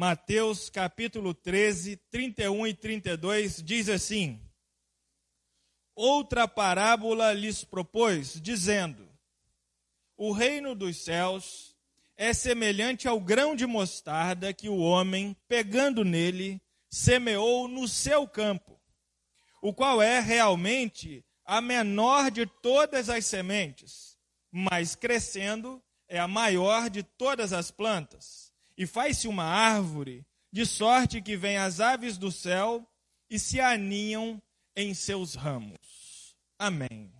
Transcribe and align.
Mateus 0.00 0.70
capítulo 0.70 1.34
13, 1.34 1.94
31 2.10 2.68
e 2.68 2.72
32, 2.72 3.62
diz 3.62 3.86
assim: 3.86 4.40
Outra 5.94 6.48
parábola 6.48 7.34
lhes 7.34 7.64
propôs, 7.64 8.40
dizendo: 8.40 9.06
O 10.16 10.32
reino 10.32 10.74
dos 10.74 10.96
céus 10.96 11.76
é 12.16 12.32
semelhante 12.32 13.06
ao 13.06 13.20
grão 13.20 13.54
de 13.54 13.66
mostarda 13.66 14.54
que 14.54 14.70
o 14.70 14.78
homem, 14.78 15.36
pegando 15.46 16.02
nele, 16.02 16.62
semeou 16.88 17.68
no 17.68 17.86
seu 17.86 18.26
campo, 18.26 18.80
o 19.60 19.70
qual 19.74 20.00
é 20.00 20.18
realmente 20.18 21.22
a 21.44 21.60
menor 21.60 22.30
de 22.30 22.46
todas 22.46 23.10
as 23.10 23.26
sementes, 23.26 24.16
mas 24.50 24.94
crescendo 24.94 25.78
é 26.08 26.18
a 26.18 26.26
maior 26.26 26.88
de 26.88 27.02
todas 27.02 27.52
as 27.52 27.70
plantas, 27.70 28.49
e 28.80 28.86
faz-se 28.86 29.28
uma 29.28 29.44
árvore, 29.44 30.24
de 30.50 30.64
sorte 30.64 31.20
que 31.20 31.36
vêm 31.36 31.58
as 31.58 31.80
aves 31.80 32.16
do 32.16 32.32
céu 32.32 32.90
e 33.28 33.38
se 33.38 33.60
aninham 33.60 34.42
em 34.74 34.94
seus 34.94 35.34
ramos. 35.34 36.34
Amém. 36.58 37.12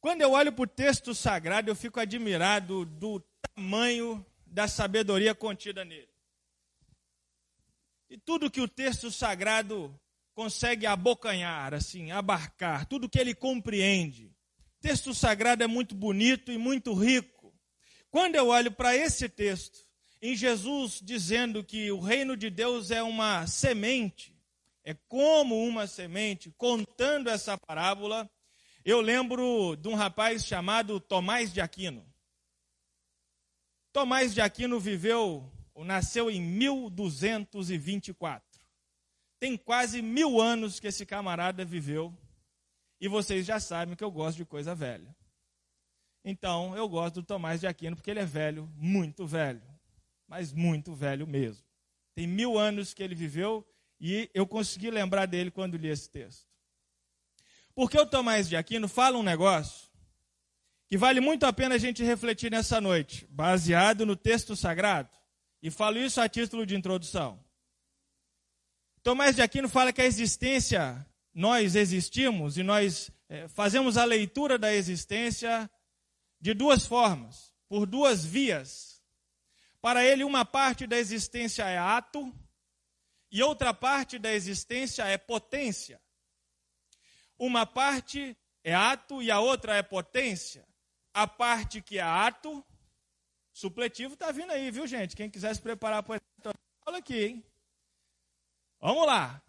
Quando 0.00 0.22
eu 0.22 0.32
olho 0.32 0.52
para 0.52 0.64
o 0.64 0.66
texto 0.66 1.14
sagrado, 1.14 1.70
eu 1.70 1.76
fico 1.76 2.00
admirado 2.00 2.84
do 2.84 3.22
tamanho 3.54 4.26
da 4.44 4.66
sabedoria 4.66 5.36
contida 5.36 5.84
nele. 5.84 6.08
E 8.10 8.18
tudo 8.18 8.50
que 8.50 8.60
o 8.60 8.66
texto 8.66 9.08
sagrado 9.12 9.96
consegue 10.34 10.84
abocanhar, 10.84 11.72
assim, 11.72 12.10
abarcar, 12.10 12.86
tudo 12.86 13.08
que 13.08 13.20
ele 13.20 13.36
compreende. 13.36 14.26
O 14.26 14.80
texto 14.80 15.14
sagrado 15.14 15.62
é 15.62 15.68
muito 15.68 15.94
bonito 15.94 16.50
e 16.50 16.58
muito 16.58 16.92
rico. 16.92 17.35
Quando 18.10 18.36
eu 18.36 18.48
olho 18.48 18.72
para 18.72 18.96
esse 18.96 19.28
texto, 19.28 19.86
em 20.20 20.34
Jesus 20.34 21.00
dizendo 21.02 21.62
que 21.62 21.90
o 21.90 22.00
reino 22.00 22.36
de 22.36 22.50
Deus 22.50 22.90
é 22.90 23.02
uma 23.02 23.46
semente, 23.46 24.34
é 24.84 24.92
como 25.08 25.66
uma 25.66 25.86
semente, 25.86 26.50
contando 26.56 27.28
essa 27.28 27.58
parábola, 27.58 28.30
eu 28.84 29.00
lembro 29.00 29.76
de 29.76 29.88
um 29.88 29.94
rapaz 29.94 30.44
chamado 30.46 31.00
Tomás 31.00 31.52
de 31.52 31.60
Aquino. 31.60 32.06
Tomás 33.92 34.34
de 34.34 34.40
Aquino 34.40 34.78
viveu, 34.78 35.52
nasceu 35.74 36.30
em 36.30 36.40
1224. 36.40 38.46
Tem 39.40 39.56
quase 39.56 40.02
mil 40.02 40.40
anos 40.40 40.78
que 40.78 40.86
esse 40.86 41.06
camarada 41.06 41.64
viveu. 41.64 42.16
E 43.00 43.08
vocês 43.08 43.46
já 43.46 43.58
sabem 43.58 43.96
que 43.96 44.04
eu 44.04 44.10
gosto 44.10 44.36
de 44.36 44.44
coisa 44.44 44.74
velha. 44.74 45.15
Então, 46.28 46.76
eu 46.76 46.88
gosto 46.88 47.20
do 47.20 47.22
Tomás 47.22 47.60
de 47.60 47.68
Aquino 47.68 47.94
porque 47.94 48.10
ele 48.10 48.18
é 48.18 48.26
velho, 48.26 48.68
muito 48.74 49.24
velho. 49.24 49.62
Mas 50.26 50.52
muito 50.52 50.92
velho 50.92 51.24
mesmo. 51.24 51.64
Tem 52.16 52.26
mil 52.26 52.58
anos 52.58 52.92
que 52.92 53.00
ele 53.00 53.14
viveu 53.14 53.64
e 54.00 54.28
eu 54.34 54.44
consegui 54.44 54.90
lembrar 54.90 55.26
dele 55.26 55.52
quando 55.52 55.76
li 55.76 55.86
esse 55.86 56.10
texto. 56.10 56.48
Porque 57.76 57.96
o 57.96 58.04
Tomás 58.04 58.48
de 58.48 58.56
Aquino 58.56 58.88
fala 58.88 59.16
um 59.16 59.22
negócio 59.22 59.88
que 60.88 60.98
vale 60.98 61.20
muito 61.20 61.46
a 61.46 61.52
pena 61.52 61.76
a 61.76 61.78
gente 61.78 62.02
refletir 62.02 62.50
nessa 62.50 62.80
noite, 62.80 63.24
baseado 63.30 64.04
no 64.04 64.16
texto 64.16 64.56
sagrado. 64.56 65.10
E 65.62 65.70
falo 65.70 65.96
isso 65.96 66.20
a 66.20 66.28
título 66.28 66.66
de 66.66 66.74
introdução. 66.74 67.38
Tomás 69.00 69.36
de 69.36 69.42
Aquino 69.42 69.68
fala 69.68 69.92
que 69.92 70.02
a 70.02 70.06
existência, 70.06 71.06
nós 71.32 71.76
existimos 71.76 72.58
e 72.58 72.64
nós 72.64 73.12
é, 73.28 73.46
fazemos 73.46 73.96
a 73.96 74.04
leitura 74.04 74.58
da 74.58 74.74
existência 74.74 75.70
de 76.40 76.54
duas 76.54 76.86
formas, 76.86 77.54
por 77.68 77.86
duas 77.86 78.24
vias. 78.24 79.02
Para 79.80 80.04
ele, 80.04 80.24
uma 80.24 80.44
parte 80.44 80.86
da 80.86 80.96
existência 80.96 81.64
é 81.64 81.78
ato 81.78 82.32
e 83.30 83.42
outra 83.42 83.74
parte 83.74 84.18
da 84.18 84.32
existência 84.32 85.04
é 85.04 85.18
potência. 85.18 86.00
Uma 87.38 87.66
parte 87.66 88.36
é 88.64 88.74
ato 88.74 89.22
e 89.22 89.30
a 89.30 89.40
outra 89.40 89.76
é 89.76 89.82
potência. 89.82 90.66
A 91.12 91.26
parte 91.26 91.80
que 91.80 91.98
é 91.98 92.02
ato, 92.02 92.64
supletivo 93.52 94.14
está 94.14 94.30
vindo 94.32 94.50
aí, 94.52 94.70
viu 94.70 94.86
gente? 94.86 95.16
Quem 95.16 95.30
quiser 95.30 95.54
se 95.54 95.62
preparar 95.62 96.02
para 96.02 96.20
a 96.46 96.96
aqui, 96.96 97.24
hein? 97.24 97.44
Vamos 98.80 99.06
lá. 99.06 99.42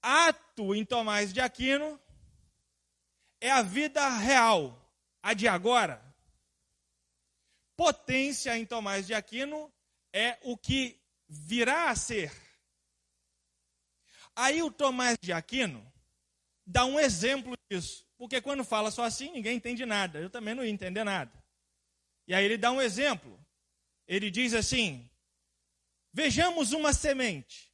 Ato 0.00 0.74
em 0.74 0.84
Tomás 0.84 1.32
de 1.32 1.40
Aquino 1.40 2.00
é 3.40 3.50
a 3.50 3.62
vida 3.62 4.08
real, 4.08 4.81
a 5.22 5.34
de 5.34 5.46
agora. 5.46 6.02
Potência 7.76 8.56
em 8.58 8.66
Tomás 8.66 9.06
de 9.06 9.14
Aquino 9.14 9.72
é 10.12 10.38
o 10.42 10.56
que 10.56 11.00
virá 11.28 11.90
a 11.90 11.96
ser. 11.96 12.30
Aí 14.34 14.62
o 14.62 14.70
Tomás 14.70 15.16
de 15.22 15.32
Aquino 15.32 15.90
dá 16.66 16.84
um 16.84 16.98
exemplo 16.98 17.54
disso, 17.70 18.06
porque 18.16 18.40
quando 18.40 18.64
fala 18.64 18.90
só 18.90 19.04
assim, 19.04 19.30
ninguém 19.30 19.56
entende 19.56 19.86
nada. 19.86 20.18
Eu 20.18 20.30
também 20.30 20.54
não 20.54 20.64
ia 20.64 20.70
entender 20.70 21.04
nada. 21.04 21.32
E 22.26 22.34
aí 22.34 22.44
ele 22.44 22.58
dá 22.58 22.70
um 22.70 22.80
exemplo. 22.80 23.38
Ele 24.06 24.30
diz 24.30 24.54
assim: 24.54 25.08
Vejamos 26.12 26.72
uma 26.72 26.92
semente. 26.92 27.72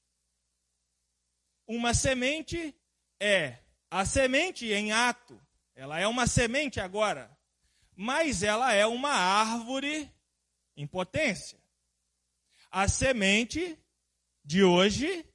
Uma 1.67 1.93
semente 1.93 2.75
é 3.21 3.59
a 3.91 4.05
semente 4.05 4.67
em 4.67 4.93
ato. 4.93 5.41
Ela 5.75 5.99
é 6.01 6.07
uma 6.07 6.27
semente 6.27 6.81
agora, 6.81 7.38
mas 8.01 8.45
ela 8.45 8.73
é 8.73 8.87
uma 8.87 9.11
árvore 9.11 10.09
em 10.77 10.87
potência. 10.87 11.61
A 12.71 12.87
semente 12.87 13.77
de 14.45 14.63
hoje 14.63 15.29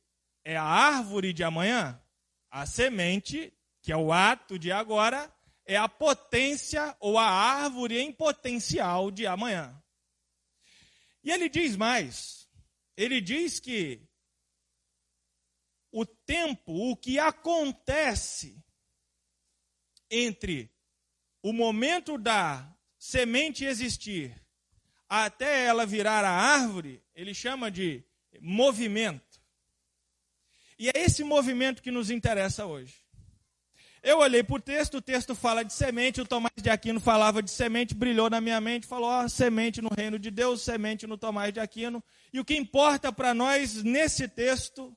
é 0.46 0.56
a 0.56 0.64
árvore 0.64 1.34
de 1.34 1.44
amanhã. 1.44 2.02
A 2.50 2.66
semente, 2.66 3.54
que 3.82 3.92
é 3.92 3.98
o 3.98 4.14
ato 4.14 4.58
de 4.58 4.72
agora, 4.72 5.30
é 5.66 5.76
a 5.76 5.90
potência 5.90 6.96
ou 7.02 7.18
a 7.20 7.30
árvore 7.30 8.00
em 8.00 8.14
potencial 8.14 9.12
de 9.12 9.28
amanhã. 9.28 9.78
E 11.22 11.32
ele 11.32 11.50
diz 11.50 11.76
mais: 11.76 12.50
ele 12.96 13.20
diz 13.20 13.60
que 13.60 14.08
o 15.92 16.06
tempo, 16.06 16.92
o 16.92 16.96
que 16.96 17.20
acontece 17.20 18.64
entre 20.10 20.73
o 21.44 21.52
momento 21.52 22.18
da 22.18 22.66
semente 22.98 23.66
existir 23.66 24.34
até 25.10 25.66
ela 25.66 25.86
virar 25.86 26.24
a 26.24 26.32
árvore, 26.32 27.04
ele 27.14 27.34
chama 27.34 27.70
de 27.70 28.02
movimento. 28.40 29.40
E 30.80 30.88
é 30.88 30.94
esse 30.96 31.24
movimento 31.24 31.84
que 31.84 31.92
nos 31.92 32.10
interessa 32.10 32.66
hoje. 32.66 32.96
Eu 34.02 34.20
olhei 34.20 34.42
para 34.42 34.56
o 34.56 34.60
texto, 34.60 34.98
o 34.98 35.02
texto 35.02 35.36
fala 35.36 35.64
de 35.64 35.72
semente, 35.72 36.20
o 36.20 36.26
Tomás 36.26 36.54
de 36.58 36.70
Aquino 36.70 37.00
falava 37.00 37.44
de 37.44 37.52
semente, 37.52 37.94
brilhou 37.94 38.30
na 38.30 38.42
minha 38.42 38.60
mente, 38.60 38.88
falou, 38.88 39.10
ó, 39.10 39.28
semente 39.28 39.82
no 39.82 39.90
reino 39.90 40.18
de 40.18 40.32
Deus, 40.32 40.62
semente 40.62 41.06
no 41.06 41.18
Tomás 41.18 41.54
de 41.54 41.60
Aquino. 41.60 42.04
E 42.32 42.40
o 42.40 42.46
que 42.46 42.56
importa 42.56 43.14
para 43.14 43.34
nós 43.34 43.84
nesse 43.84 44.28
texto 44.28 44.96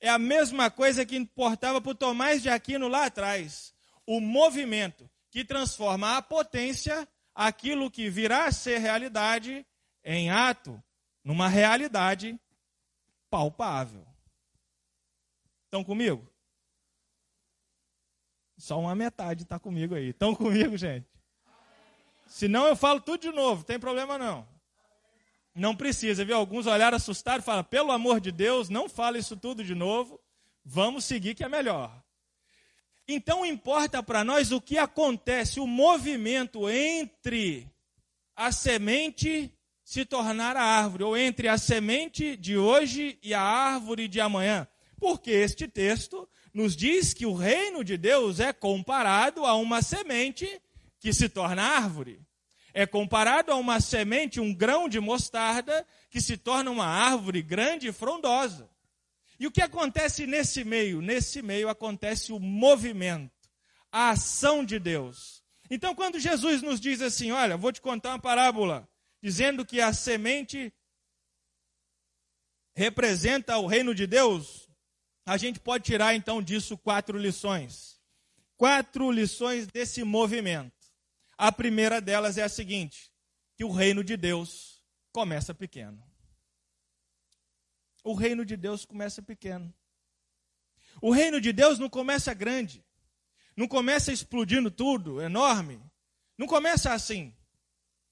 é 0.00 0.08
a 0.08 0.18
mesma 0.18 0.70
coisa 0.70 1.06
que 1.06 1.16
importava 1.16 1.80
para 1.80 1.90
o 1.90 1.94
Tomás 1.94 2.42
de 2.42 2.48
Aquino 2.48 2.88
lá 2.88 3.06
atrás. 3.06 3.72
O 4.06 4.20
movimento 4.20 5.08
que 5.30 5.44
transforma 5.44 6.16
a 6.16 6.22
potência, 6.22 7.08
aquilo 7.34 7.90
que 7.90 8.10
virá 8.10 8.46
a 8.46 8.52
ser 8.52 8.78
realidade, 8.78 9.66
em 10.04 10.30
ato, 10.30 10.82
numa 11.22 11.48
realidade 11.48 12.38
palpável. 13.28 14.06
Estão 15.64 15.84
comigo? 15.84 16.28
Só 18.58 18.78
uma 18.78 18.94
metade 18.94 19.44
está 19.44 19.58
comigo 19.58 19.94
aí. 19.94 20.10
Estão 20.10 20.34
comigo, 20.34 20.76
gente? 20.76 21.08
Senão 22.26 22.66
eu 22.66 22.76
falo 22.76 23.00
tudo 23.00 23.20
de 23.20 23.32
novo, 23.32 23.64
tem 23.64 23.78
problema 23.78 24.18
não. 24.18 24.46
Não 25.54 25.74
precisa, 25.74 26.24
viu? 26.24 26.36
Alguns 26.36 26.66
olharam 26.66 26.96
assustados 26.96 27.42
e 27.42 27.46
falaram, 27.46 27.64
pelo 27.64 27.90
amor 27.90 28.20
de 28.20 28.30
Deus, 28.30 28.68
não 28.68 28.88
fala 28.88 29.18
isso 29.18 29.36
tudo 29.36 29.64
de 29.64 29.74
novo, 29.74 30.20
vamos 30.64 31.04
seguir 31.04 31.34
que 31.34 31.42
é 31.42 31.48
melhor. 31.48 32.02
Então 33.12 33.44
importa 33.44 34.00
para 34.04 34.22
nós 34.22 34.52
o 34.52 34.60
que 34.60 34.78
acontece, 34.78 35.58
o 35.58 35.66
movimento 35.66 36.70
entre 36.70 37.66
a 38.36 38.52
semente 38.52 39.52
se 39.82 40.04
tornar 40.04 40.56
a 40.56 40.62
árvore, 40.62 41.02
ou 41.02 41.16
entre 41.16 41.48
a 41.48 41.58
semente 41.58 42.36
de 42.36 42.56
hoje 42.56 43.18
e 43.20 43.34
a 43.34 43.40
árvore 43.42 44.06
de 44.06 44.20
amanhã. 44.20 44.64
Porque 44.96 45.32
este 45.32 45.66
texto 45.66 46.28
nos 46.54 46.76
diz 46.76 47.12
que 47.12 47.26
o 47.26 47.34
reino 47.34 47.82
de 47.82 47.96
Deus 47.96 48.38
é 48.38 48.52
comparado 48.52 49.44
a 49.44 49.56
uma 49.56 49.82
semente 49.82 50.48
que 51.00 51.12
se 51.12 51.28
torna 51.28 51.64
árvore. 51.64 52.20
É 52.72 52.86
comparado 52.86 53.50
a 53.50 53.56
uma 53.56 53.80
semente, 53.80 54.38
um 54.38 54.54
grão 54.54 54.88
de 54.88 55.00
mostarda, 55.00 55.84
que 56.08 56.20
se 56.20 56.36
torna 56.36 56.70
uma 56.70 56.86
árvore 56.86 57.42
grande 57.42 57.88
e 57.88 57.92
frondosa. 57.92 58.70
E 59.40 59.46
o 59.46 59.50
que 59.50 59.62
acontece 59.62 60.26
nesse 60.26 60.62
meio? 60.64 61.00
Nesse 61.00 61.40
meio 61.40 61.70
acontece 61.70 62.30
o 62.30 62.38
movimento, 62.38 63.48
a 63.90 64.10
ação 64.10 64.62
de 64.62 64.78
Deus. 64.78 65.42
Então, 65.70 65.94
quando 65.94 66.20
Jesus 66.20 66.60
nos 66.60 66.78
diz 66.78 67.00
assim: 67.00 67.32
Olha, 67.32 67.56
vou 67.56 67.72
te 67.72 67.80
contar 67.80 68.10
uma 68.10 68.18
parábola, 68.18 68.86
dizendo 69.22 69.64
que 69.64 69.80
a 69.80 69.94
semente 69.94 70.70
representa 72.76 73.56
o 73.56 73.66
reino 73.66 73.94
de 73.94 74.06
Deus, 74.06 74.68
a 75.24 75.38
gente 75.38 75.58
pode 75.58 75.84
tirar 75.84 76.14
então 76.14 76.42
disso 76.42 76.76
quatro 76.76 77.16
lições. 77.16 77.98
Quatro 78.58 79.10
lições 79.10 79.66
desse 79.66 80.04
movimento. 80.04 80.74
A 81.38 81.50
primeira 81.50 81.98
delas 81.98 82.36
é 82.36 82.42
a 82.42 82.48
seguinte: 82.48 83.10
que 83.56 83.64
o 83.64 83.72
reino 83.72 84.04
de 84.04 84.18
Deus 84.18 84.84
começa 85.12 85.54
pequeno. 85.54 86.09
O 88.02 88.14
reino 88.14 88.44
de 88.44 88.56
Deus 88.56 88.84
começa 88.84 89.20
pequeno. 89.20 89.72
O 91.00 91.10
reino 91.10 91.40
de 91.40 91.52
Deus 91.52 91.78
não 91.78 91.88
começa 91.88 92.32
grande. 92.34 92.84
Não 93.56 93.68
começa 93.68 94.12
explodindo 94.12 94.70
tudo, 94.70 95.20
enorme. 95.20 95.80
Não 96.36 96.46
começa 96.46 96.92
assim. 96.92 97.34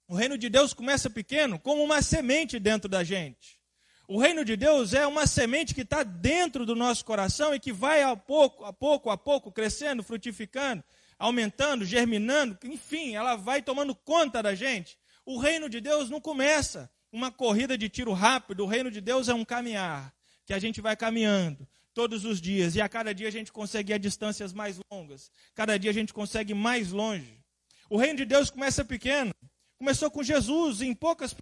O 0.06 0.14
reino 0.14 0.38
de 0.38 0.48
Deus 0.48 0.72
começa 0.72 1.10
pequeno, 1.10 1.58
como 1.58 1.82
uma 1.82 2.00
semente 2.02 2.58
dentro 2.58 2.88
da 2.88 3.04
gente. 3.04 3.58
O 4.06 4.18
reino 4.18 4.42
de 4.42 4.56
Deus 4.56 4.94
é 4.94 5.06
uma 5.06 5.26
semente 5.26 5.74
que 5.74 5.82
está 5.82 6.02
dentro 6.02 6.64
do 6.64 6.74
nosso 6.74 7.04
coração 7.04 7.54
e 7.54 7.60
que 7.60 7.72
vai 7.72 8.02
a 8.02 8.16
pouco, 8.16 8.64
a 8.64 8.72
pouco, 8.72 9.10
a 9.10 9.18
pouco, 9.18 9.52
crescendo, 9.52 10.02
frutificando, 10.02 10.82
aumentando, 11.18 11.84
germinando, 11.84 12.58
enfim, 12.64 13.14
ela 13.14 13.36
vai 13.36 13.60
tomando 13.60 13.94
conta 13.94 14.42
da 14.42 14.54
gente. 14.54 14.98
O 15.26 15.38
reino 15.38 15.68
de 15.68 15.78
Deus 15.78 16.08
não 16.08 16.22
começa 16.22 16.90
uma 17.12 17.30
corrida 17.32 17.76
de 17.76 17.88
tiro 17.88 18.12
rápido, 18.12 18.64
o 18.64 18.66
reino 18.66 18.90
de 18.90 19.00
Deus 19.00 19.28
é 19.28 19.34
um 19.34 19.44
caminhar, 19.44 20.14
que 20.44 20.52
a 20.52 20.58
gente 20.58 20.80
vai 20.80 20.96
caminhando 20.96 21.66
todos 21.94 22.24
os 22.24 22.40
dias, 22.40 22.76
e 22.76 22.80
a 22.80 22.88
cada 22.88 23.12
dia 23.12 23.28
a 23.28 23.30
gente 23.30 23.52
consegue 23.52 23.92
ir 23.92 23.94
a 23.94 23.98
distâncias 23.98 24.52
mais 24.52 24.78
longas, 24.90 25.30
cada 25.54 25.78
dia 25.78 25.90
a 25.90 25.94
gente 25.94 26.12
consegue 26.12 26.52
ir 26.52 26.54
mais 26.54 26.92
longe. 26.92 27.42
O 27.90 27.96
reino 27.96 28.18
de 28.18 28.24
Deus 28.24 28.50
começa 28.50 28.84
pequeno, 28.84 29.34
começou 29.78 30.10
com 30.10 30.22
Jesus, 30.22 30.82
em 30.82 30.94
poucas, 30.94 31.34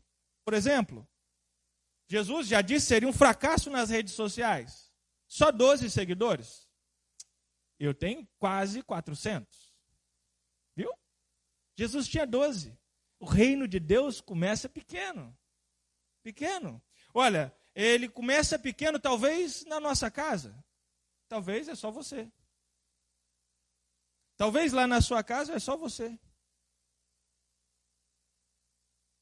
por 0.45 0.55
exemplo. 0.55 1.07
Jesus 2.09 2.47
já 2.47 2.61
disse 2.63 2.87
seria 2.87 3.09
um 3.09 3.13
fracasso 3.13 3.69
nas 3.69 3.91
redes 3.91 4.15
sociais. 4.15 4.93
Só 5.27 5.51
12 5.51 5.91
seguidores. 5.91 6.69
Eu 7.79 7.93
tenho 7.93 8.27
quase 8.39 8.83
400. 8.83 9.75
Viu? 10.75 10.91
Jesus 11.77 12.09
tinha 12.09 12.27
12. 12.27 12.79
O 13.19 13.27
reino 13.27 13.67
de 13.67 13.81
Deus 13.81 14.21
começa 14.21 14.69
pequeno. 14.69 15.37
Pequeno. 16.27 16.83
Olha, 17.15 17.57
ele 17.73 18.09
começa 18.09 18.59
pequeno, 18.59 18.99
talvez 18.99 19.65
na 19.67 19.79
nossa 19.79 20.11
casa. 20.11 20.59
Talvez 21.29 21.69
é 21.69 21.77
só 21.77 21.89
você. 21.89 22.29
Talvez 24.37 24.73
lá 24.73 24.89
na 24.89 25.01
sua 25.01 25.23
casa 25.23 25.53
é 25.55 25.61
só 25.61 25.77
você. 25.77 26.19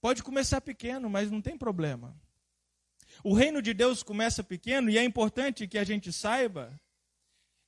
Pode 0.01 0.23
começar 0.23 0.63
pequeno, 0.63 1.11
mas 1.11 1.31
não 1.31 1.43
tem 1.43 1.59
problema. 1.59 2.19
O 3.23 3.35
reino 3.35 3.61
de 3.61 3.75
Deus 3.75 4.03
começa 4.03 4.43
pequeno 4.43 4.89
e 4.89 4.97
é 4.97 5.05
importante 5.05 5.69
que 5.69 5.77
a 5.77 5.85
gente 5.85 6.11
saiba 6.11 6.81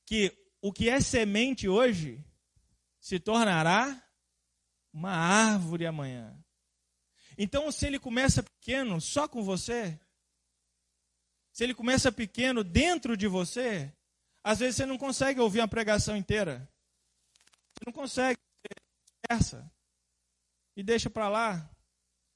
que 0.07 0.35
o 0.63 0.73
que 0.73 0.89
é 0.89 0.99
semente 0.99 1.69
hoje 1.69 2.25
se 2.99 3.21
tornará 3.21 4.03
uma 4.95 5.11
árvore 5.11 5.85
amanhã. 5.85 6.43
Então, 7.39 7.71
se 7.71 7.87
ele 7.87 7.99
começa 7.99 8.43
pequeno 8.43 9.01
só 9.01 9.29
com 9.29 9.43
você, 9.43 9.99
se 11.53 11.65
ele 11.65 11.75
começa 11.75 12.11
pequeno 12.11 12.65
dentro 12.65 13.17
de 13.17 13.27
você, 13.27 13.93
às 14.43 14.59
vezes 14.59 14.77
você 14.77 14.87
não 14.87 14.97
consegue 14.97 15.41
ouvir 15.41 15.61
uma 15.61 15.69
pregação 15.69 16.17
inteira. 16.17 16.69
Você 17.73 17.85
não 17.87 17.93
consegue, 17.93 18.39
essa 19.29 19.71
e 20.77 20.83
deixa 20.83 21.11
para 21.11 21.29
lá. 21.29 21.71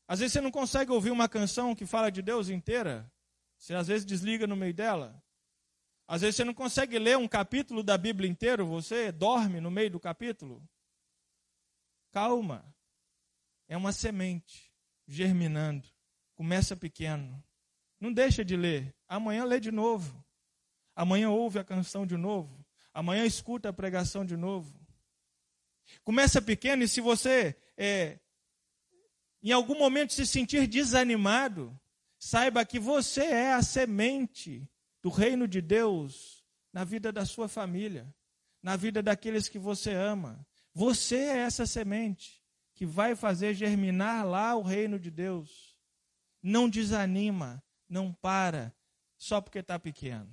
Às 0.08 0.20
vezes 0.20 0.32
você 0.32 0.40
não 0.40 0.50
consegue 0.50 0.90
ouvir 0.90 1.10
uma 1.10 1.28
canção 1.28 1.74
que 1.74 1.86
fala 1.86 2.10
de 2.10 2.22
Deus 2.22 2.48
inteira. 2.48 3.10
Você 3.58 3.74
às 3.74 3.86
vezes 3.86 4.06
desliga 4.06 4.46
no 4.46 4.56
meio 4.56 4.74
dela. 4.74 5.22
Às 6.08 6.22
vezes 6.22 6.36
você 6.36 6.44
não 6.44 6.54
consegue 6.54 6.98
ler 6.98 7.16
um 7.16 7.28
capítulo 7.28 7.82
da 7.82 7.96
Bíblia 7.96 8.28
inteiro, 8.28 8.66
você 8.66 9.12
dorme 9.12 9.60
no 9.60 9.70
meio 9.70 9.90
do 9.90 10.00
capítulo. 10.00 10.66
Calma. 12.10 12.64
É 13.68 13.76
uma 13.76 13.92
semente 13.92 14.69
germinando. 15.10 15.88
Começa 16.36 16.76
pequeno. 16.76 17.42
Não 17.98 18.12
deixa 18.12 18.44
de 18.44 18.56
ler. 18.56 18.94
Amanhã 19.08 19.44
lê 19.44 19.58
de 19.58 19.72
novo. 19.72 20.24
Amanhã 20.94 21.30
ouve 21.30 21.58
a 21.58 21.64
canção 21.64 22.06
de 22.06 22.16
novo. 22.16 22.64
Amanhã 22.94 23.26
escuta 23.26 23.68
a 23.68 23.72
pregação 23.72 24.24
de 24.24 24.36
novo. 24.36 24.72
Começa 26.04 26.40
pequeno 26.40 26.84
e 26.84 26.88
se 26.88 27.00
você 27.00 27.56
é, 27.76 28.20
em 29.42 29.50
algum 29.50 29.76
momento 29.76 30.12
se 30.12 30.24
sentir 30.24 30.68
desanimado, 30.68 31.78
saiba 32.18 32.64
que 32.64 32.78
você 32.78 33.24
é 33.24 33.52
a 33.52 33.62
semente 33.62 34.70
do 35.02 35.10
reino 35.10 35.48
de 35.48 35.60
Deus 35.60 36.44
na 36.72 36.84
vida 36.84 37.10
da 37.10 37.26
sua 37.26 37.48
família, 37.48 38.14
na 38.62 38.76
vida 38.76 39.02
daqueles 39.02 39.48
que 39.48 39.58
você 39.58 39.92
ama. 39.92 40.46
Você 40.72 41.16
é 41.16 41.38
essa 41.38 41.66
semente 41.66 42.39
que 42.80 42.86
vai 42.86 43.14
fazer 43.14 43.52
germinar 43.52 44.26
lá 44.26 44.56
o 44.56 44.62
reino 44.62 44.98
de 44.98 45.10
Deus. 45.10 45.76
Não 46.42 46.66
desanima, 46.66 47.62
não 47.86 48.10
para 48.10 48.74
só 49.18 49.38
porque 49.38 49.58
está 49.58 49.78
pequeno. 49.78 50.32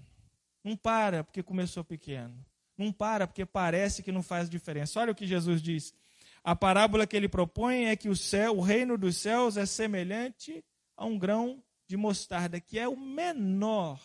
Não 0.64 0.78
para 0.78 1.26
porque 1.26 1.44
começou 1.44 1.84
pequeno. 1.84 2.46
Não 2.78 2.90
para 2.90 3.28
porque 3.28 3.46
parece 3.46 4.02
que 4.02 4.14
não 4.14 4.24
faz 4.24 4.50
diferença. 4.50 4.98
Olha 4.98 5.12
o 5.12 5.16
que 5.16 5.28
Jesus 5.28 5.62
diz. 5.62 5.94
A 6.42 6.56
parábola 6.56 7.06
que 7.06 7.18
ele 7.18 7.28
propõe 7.28 7.88
é 7.88 7.98
que 7.98 8.08
o 8.08 8.16
céu, 8.16 8.56
o 8.56 8.62
reino 8.62 8.98
dos 8.98 9.18
céus 9.18 9.58
é 9.58 9.66
semelhante 9.66 10.64
a 10.96 11.04
um 11.04 11.20
grão 11.20 11.62
de 11.86 11.98
mostarda, 11.98 12.62
que 12.62 12.80
é 12.80 12.88
o 12.88 12.96
menor 12.96 14.02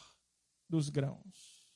dos 0.69 0.91
grãos. 0.91 1.69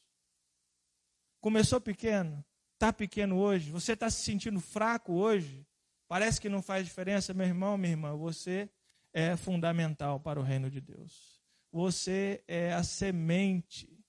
Começou 1.41 1.81
pequeno, 1.81 2.45
está 2.75 2.93
pequeno 2.93 3.39
hoje, 3.39 3.71
você 3.71 3.93
está 3.93 4.11
se 4.11 4.25
sentindo 4.25 4.59
fraco 4.59 5.13
hoje, 5.13 5.66
parece 6.08 6.41
que 6.41 6.49
não 6.49 6.62
faz 6.62 6.85
diferença, 6.85 7.35
meu 7.35 7.47
irmão, 7.47 7.76
minha 7.76 7.93
irmã, 7.93 8.17
você 8.17 8.70
é 9.12 9.37
fundamental 9.37 10.20
para 10.20 10.38
o 10.38 10.43
reino 10.43 10.70
de 10.70 10.81
Deus. 10.81 11.41
Você 11.73 12.43
é 12.47 12.73
a 12.73 12.82
semente 12.82 14.05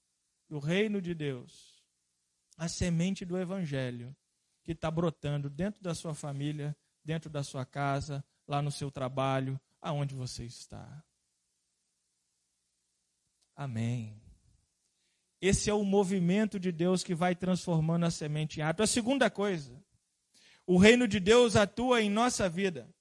do 0.49 0.59
reino 0.59 1.01
de 1.01 1.13
Deus, 1.13 1.83
a 2.57 2.67
semente 2.67 3.25
do 3.25 3.38
evangelho 3.38 4.15
que 4.63 4.73
está 4.73 4.91
brotando 4.91 5.49
dentro 5.49 5.81
da 5.81 5.95
sua 5.95 6.13
família, 6.13 6.75
dentro 7.03 7.29
da 7.29 7.44
sua 7.44 7.65
casa, 7.65 8.23
lá 8.47 8.61
no 8.61 8.71
seu 8.71 8.91
trabalho, 8.91 9.59
aonde 9.81 10.13
você 10.13 10.44
está. 10.44 11.03
Amém. 13.56 14.21
Esse 15.42 15.69
é 15.69 15.73
o 15.73 15.83
movimento 15.83 16.59
de 16.59 16.71
Deus 16.71 17.04
que 17.04 17.16
vai 17.16 17.35
transformando 17.35 18.06
a 18.06 18.11
semente 18.11 18.59
em 18.59 18.63
árvore. 18.63 18.83
A 18.83 18.87
segunda 18.87 19.30
coisa, 19.30 19.81
o 20.68 20.78
reino 20.78 21.07
de 21.07 21.19
Deus 21.19 21.56
atua 21.56 22.02
em 22.02 22.09
nossa 22.09 22.50
vida. 22.50 22.94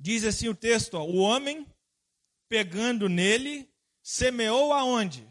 Diz 0.00 0.24
assim 0.24 0.48
o 0.48 0.54
texto: 0.54 0.94
ó, 0.94 1.04
o 1.04 1.18
homem, 1.18 1.66
pegando 2.48 3.06
nele, 3.08 3.70
semeou 4.02 4.72
aonde? 4.72 5.28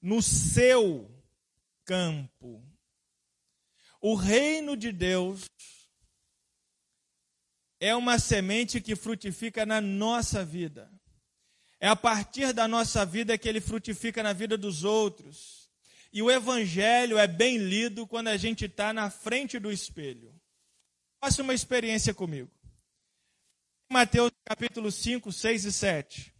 No 0.00 0.22
seu 0.22 1.08
campo. 1.84 2.66
O 4.00 4.14
reino 4.14 4.74
de 4.74 4.90
Deus 4.90 5.44
é 7.78 7.94
uma 7.94 8.18
semente 8.18 8.80
que 8.80 8.96
frutifica 8.96 9.66
na 9.66 9.82
nossa 9.82 10.42
vida. 10.42 10.90
É 11.78 11.88
a 11.88 11.96
partir 11.96 12.54
da 12.54 12.66
nossa 12.66 13.04
vida 13.04 13.36
que 13.36 13.48
ele 13.48 13.60
frutifica 13.60 14.22
na 14.22 14.32
vida 14.32 14.56
dos 14.56 14.82
outros. 14.84 15.59
E 16.12 16.22
o 16.22 16.30
evangelho 16.30 17.18
é 17.18 17.26
bem 17.26 17.56
lido 17.56 18.06
quando 18.06 18.28
a 18.28 18.36
gente 18.36 18.64
está 18.64 18.92
na 18.92 19.10
frente 19.10 19.58
do 19.58 19.70
espelho. 19.70 20.34
Faça 21.22 21.42
uma 21.42 21.54
experiência 21.54 22.12
comigo. 22.12 22.50
Mateus 23.88 24.30
capítulo 24.44 24.90
5, 24.90 25.30
6 25.30 25.64
e 25.64 25.72
7. 25.72 26.34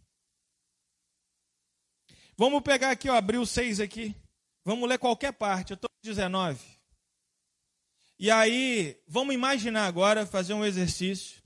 Vamos 2.36 2.62
pegar 2.62 2.90
aqui, 2.90 3.08
ó, 3.08 3.16
abrir 3.16 3.38
o 3.38 3.46
6 3.46 3.80
aqui. 3.80 4.16
Vamos 4.64 4.88
ler 4.88 4.98
qualquer 4.98 5.32
parte. 5.32 5.72
Eu 5.72 5.74
estou 5.74 5.90
no 5.90 6.02
19. 6.02 6.80
E 8.18 8.30
aí, 8.30 9.00
vamos 9.06 9.34
imaginar 9.34 9.86
agora, 9.86 10.26
fazer 10.26 10.52
um 10.54 10.64
exercício, 10.64 11.42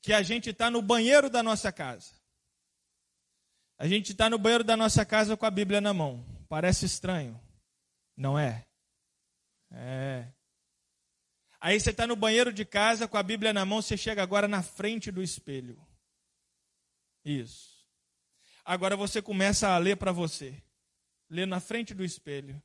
que 0.00 0.12
a 0.12 0.22
gente 0.22 0.50
está 0.50 0.70
no 0.70 0.82
banheiro 0.82 1.30
da 1.30 1.42
nossa 1.42 1.70
casa. 1.72 2.12
A 3.78 3.88
gente 3.88 4.12
está 4.12 4.28
no 4.28 4.38
banheiro 4.38 4.62
da 4.62 4.76
nossa 4.76 5.04
casa 5.04 5.36
com 5.36 5.46
a 5.46 5.50
Bíblia 5.50 5.80
na 5.80 5.94
mão. 5.94 6.24
Parece 6.48 6.84
estranho, 6.84 7.40
não 8.16 8.38
é? 8.38 8.64
É. 9.70 10.28
Aí 11.60 11.78
você 11.78 11.90
está 11.90 12.06
no 12.06 12.16
banheiro 12.16 12.52
de 12.52 12.64
casa 12.64 13.06
com 13.06 13.16
a 13.16 13.22
Bíblia 13.22 13.52
na 13.52 13.64
mão, 13.64 13.80
você 13.80 13.96
chega 13.96 14.22
agora 14.22 14.48
na 14.48 14.62
frente 14.62 15.10
do 15.10 15.22
espelho. 15.22 15.80
Isso. 17.24 17.86
Agora 18.64 18.96
você 18.96 19.22
começa 19.22 19.68
a 19.68 19.78
ler 19.78 19.96
para 19.96 20.12
você. 20.12 20.60
Lê 21.30 21.46
na 21.46 21.60
frente 21.60 21.94
do 21.94 22.04
espelho. 22.04 22.62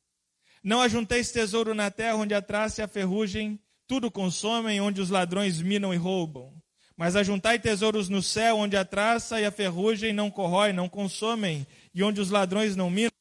Não 0.64 0.82
ajunteis 0.82 1.32
tesouro 1.32 1.74
na 1.74 1.90
terra, 1.90 2.16
onde 2.16 2.34
a 2.34 2.42
traça 2.42 2.82
e 2.82 2.84
a 2.84 2.88
ferrugem 2.88 3.60
tudo 3.88 4.12
consomem, 4.12 4.82
onde 4.82 5.00
os 5.00 5.10
ladrões 5.10 5.62
minam 5.62 5.94
e 5.94 5.98
roubam. 5.98 6.54
Mas 6.96 7.16
ajuntai 7.16 7.60
tesouros 7.60 8.10
no 8.10 8.22
céu, 8.22 8.58
onde 8.58 8.76
a 8.76 8.84
traça 8.84 9.40
e 9.40 9.46
a 9.46 9.52
ferrugem 9.52 10.12
não 10.12 10.30
corrói, 10.30 10.74
não 10.74 10.90
consomem, 10.90 11.66
e 11.94 12.04
onde 12.04 12.20
os 12.20 12.32
ladrões 12.32 12.76
não 12.76 12.90
minam. 12.90 13.12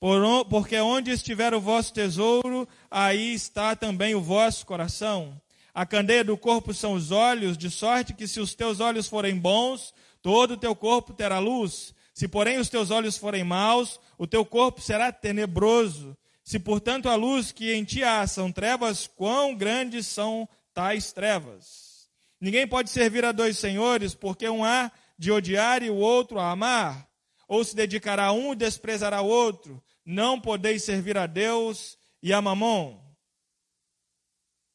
Porque 0.00 0.80
onde 0.80 1.10
estiver 1.10 1.52
o 1.52 1.60
vosso 1.60 1.92
tesouro, 1.92 2.66
aí 2.90 3.34
está 3.34 3.76
também 3.76 4.14
o 4.14 4.22
vosso 4.22 4.64
coração. 4.64 5.38
A 5.74 5.84
candeia 5.84 6.24
do 6.24 6.38
corpo 6.38 6.72
são 6.72 6.94
os 6.94 7.10
olhos, 7.10 7.58
de 7.58 7.70
sorte 7.70 8.14
que 8.14 8.26
se 8.26 8.40
os 8.40 8.54
teus 8.54 8.80
olhos 8.80 9.06
forem 9.06 9.38
bons, 9.38 9.92
todo 10.22 10.52
o 10.52 10.56
teu 10.56 10.74
corpo 10.74 11.12
terá 11.12 11.38
luz. 11.38 11.94
Se, 12.14 12.26
porém, 12.26 12.58
os 12.58 12.68
teus 12.68 12.90
olhos 12.90 13.16
forem 13.16 13.44
maus, 13.44 14.00
o 14.18 14.26
teu 14.26 14.44
corpo 14.44 14.80
será 14.80 15.12
tenebroso. 15.12 16.16
Se, 16.42 16.58
portanto, 16.58 17.08
a 17.08 17.14
luz 17.14 17.52
que 17.52 17.72
em 17.72 17.84
ti 17.84 18.02
há 18.02 18.26
são 18.26 18.50
trevas, 18.50 19.06
quão 19.06 19.54
grandes 19.54 20.06
são 20.06 20.48
tais 20.74 21.12
trevas? 21.12 22.08
Ninguém 22.40 22.66
pode 22.66 22.90
servir 22.90 23.24
a 23.24 23.32
dois 23.32 23.58
senhores, 23.58 24.14
porque 24.14 24.48
um 24.48 24.64
há 24.64 24.90
de 25.18 25.30
odiar 25.30 25.82
e 25.82 25.90
o 25.90 25.96
outro 25.96 26.38
a 26.38 26.50
amar, 26.50 27.06
ou 27.46 27.62
se 27.62 27.76
dedicará 27.76 28.26
a 28.26 28.32
um 28.32 28.52
e 28.52 28.56
desprezará 28.56 29.20
o 29.20 29.28
outro. 29.28 29.82
Não 30.10 30.40
podeis 30.40 30.82
servir 30.82 31.16
a 31.16 31.24
Deus 31.24 31.96
e 32.20 32.32
a 32.32 32.42
Mamon. 32.42 33.00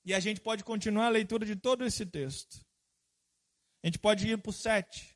E 0.06 0.13
a 0.13 0.20
gente 0.22 0.39
pode 0.39 0.63
continuar 0.63 1.08
a 1.08 1.10
leitura 1.10 1.46
de 1.46 1.58
todo 1.58 1.84
esse 1.84 2.06
texto. 2.06 2.65
A 3.84 3.88
gente 3.88 4.00
pode 4.00 4.25
ir 4.25 4.38
para 4.38 4.50
o 4.50 4.54
7. 4.54 5.13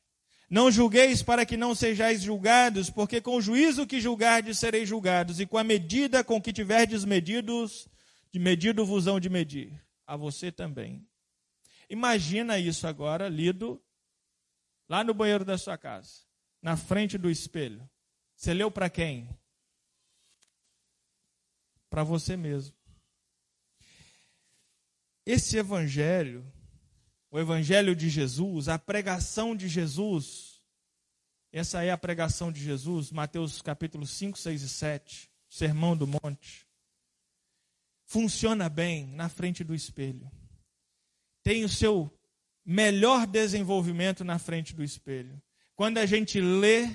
Não 0.50 0.70
julgueis 0.70 1.22
para 1.22 1.46
que 1.46 1.56
não 1.56 1.74
sejais 1.74 2.20
julgados, 2.20 2.90
porque 2.90 3.18
com 3.18 3.36
o 3.36 3.40
juízo 3.40 3.86
que 3.86 3.98
julgardes 3.98 4.58
sereis 4.58 4.86
julgados, 4.86 5.40
e 5.40 5.46
com 5.46 5.56
a 5.56 5.64
medida 5.64 6.22
com 6.22 6.38
que 6.38 6.52
tiverdes 6.52 7.02
medidos, 7.02 7.88
de 8.30 8.38
medido 8.38 8.84
vos 8.84 9.06
hão 9.06 9.18
de 9.18 9.30
medir. 9.30 9.82
A 10.06 10.16
você 10.16 10.52
também. 10.52 11.08
Imagina 11.88 12.58
isso 12.58 12.86
agora 12.86 13.26
lido 13.26 13.82
lá 14.86 15.02
no 15.02 15.14
banheiro 15.14 15.46
da 15.46 15.56
sua 15.56 15.78
casa, 15.78 16.26
na 16.60 16.76
frente 16.76 17.16
do 17.16 17.30
espelho. 17.30 17.88
Você 18.36 18.52
leu 18.52 18.70
para 18.70 18.90
quem? 18.90 19.26
Para 21.90 22.04
você 22.04 22.36
mesmo. 22.36 22.74
Esse 25.26 25.58
evangelho 25.58 26.50
o 27.30 27.38
Evangelho 27.38 27.94
de 27.94 28.08
Jesus, 28.08 28.68
a 28.68 28.78
pregação 28.78 29.54
de 29.54 29.68
Jesus. 29.68 30.60
Essa 31.52 31.82
é 31.84 31.90
a 31.90 31.98
pregação 31.98 32.50
de 32.50 32.60
Jesus, 32.60 33.12
Mateus 33.12 33.62
capítulo 33.62 34.06
5, 34.06 34.36
6 34.36 34.62
e 34.62 34.68
7, 34.68 35.30
Sermão 35.48 35.96
do 35.96 36.06
Monte. 36.06 36.66
Funciona 38.04 38.68
bem 38.68 39.06
na 39.06 39.28
frente 39.28 39.62
do 39.62 39.74
espelho. 39.74 40.30
Tem 41.44 41.64
o 41.64 41.68
seu 41.68 42.12
melhor 42.64 43.26
desenvolvimento 43.26 44.24
na 44.24 44.38
frente 44.38 44.74
do 44.74 44.82
espelho. 44.82 45.40
Quando 45.76 45.98
a 45.98 46.06
gente 46.06 46.40
lê 46.40 46.88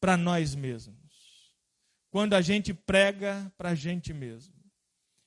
para 0.00 0.16
nós 0.16 0.54
mesmos. 0.54 1.07
Quando 2.18 2.34
a 2.34 2.40
gente 2.40 2.74
prega 2.74 3.48
para 3.56 3.68
a 3.68 3.74
gente 3.76 4.12
mesmo. 4.12 4.52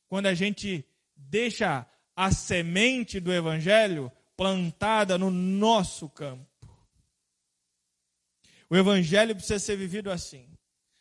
Quando 0.09 0.25
a 0.25 0.33
gente 0.33 0.85
deixa 1.15 1.87
a 2.13 2.33
semente 2.33 3.17
do 3.17 3.31
Evangelho 3.31 4.11
plantada 4.35 5.17
no 5.17 5.31
nosso 5.31 6.09
campo. 6.09 6.45
O 8.69 8.75
Evangelho 8.75 9.33
precisa 9.33 9.57
ser 9.57 9.77
vivido 9.77 10.11
assim. 10.11 10.45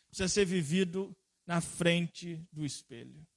Precisa 0.07 0.29
ser 0.29 0.45
vivido 0.45 1.13
na 1.45 1.59
frente 1.59 2.41
do 2.53 2.65
espelho. 2.65 3.27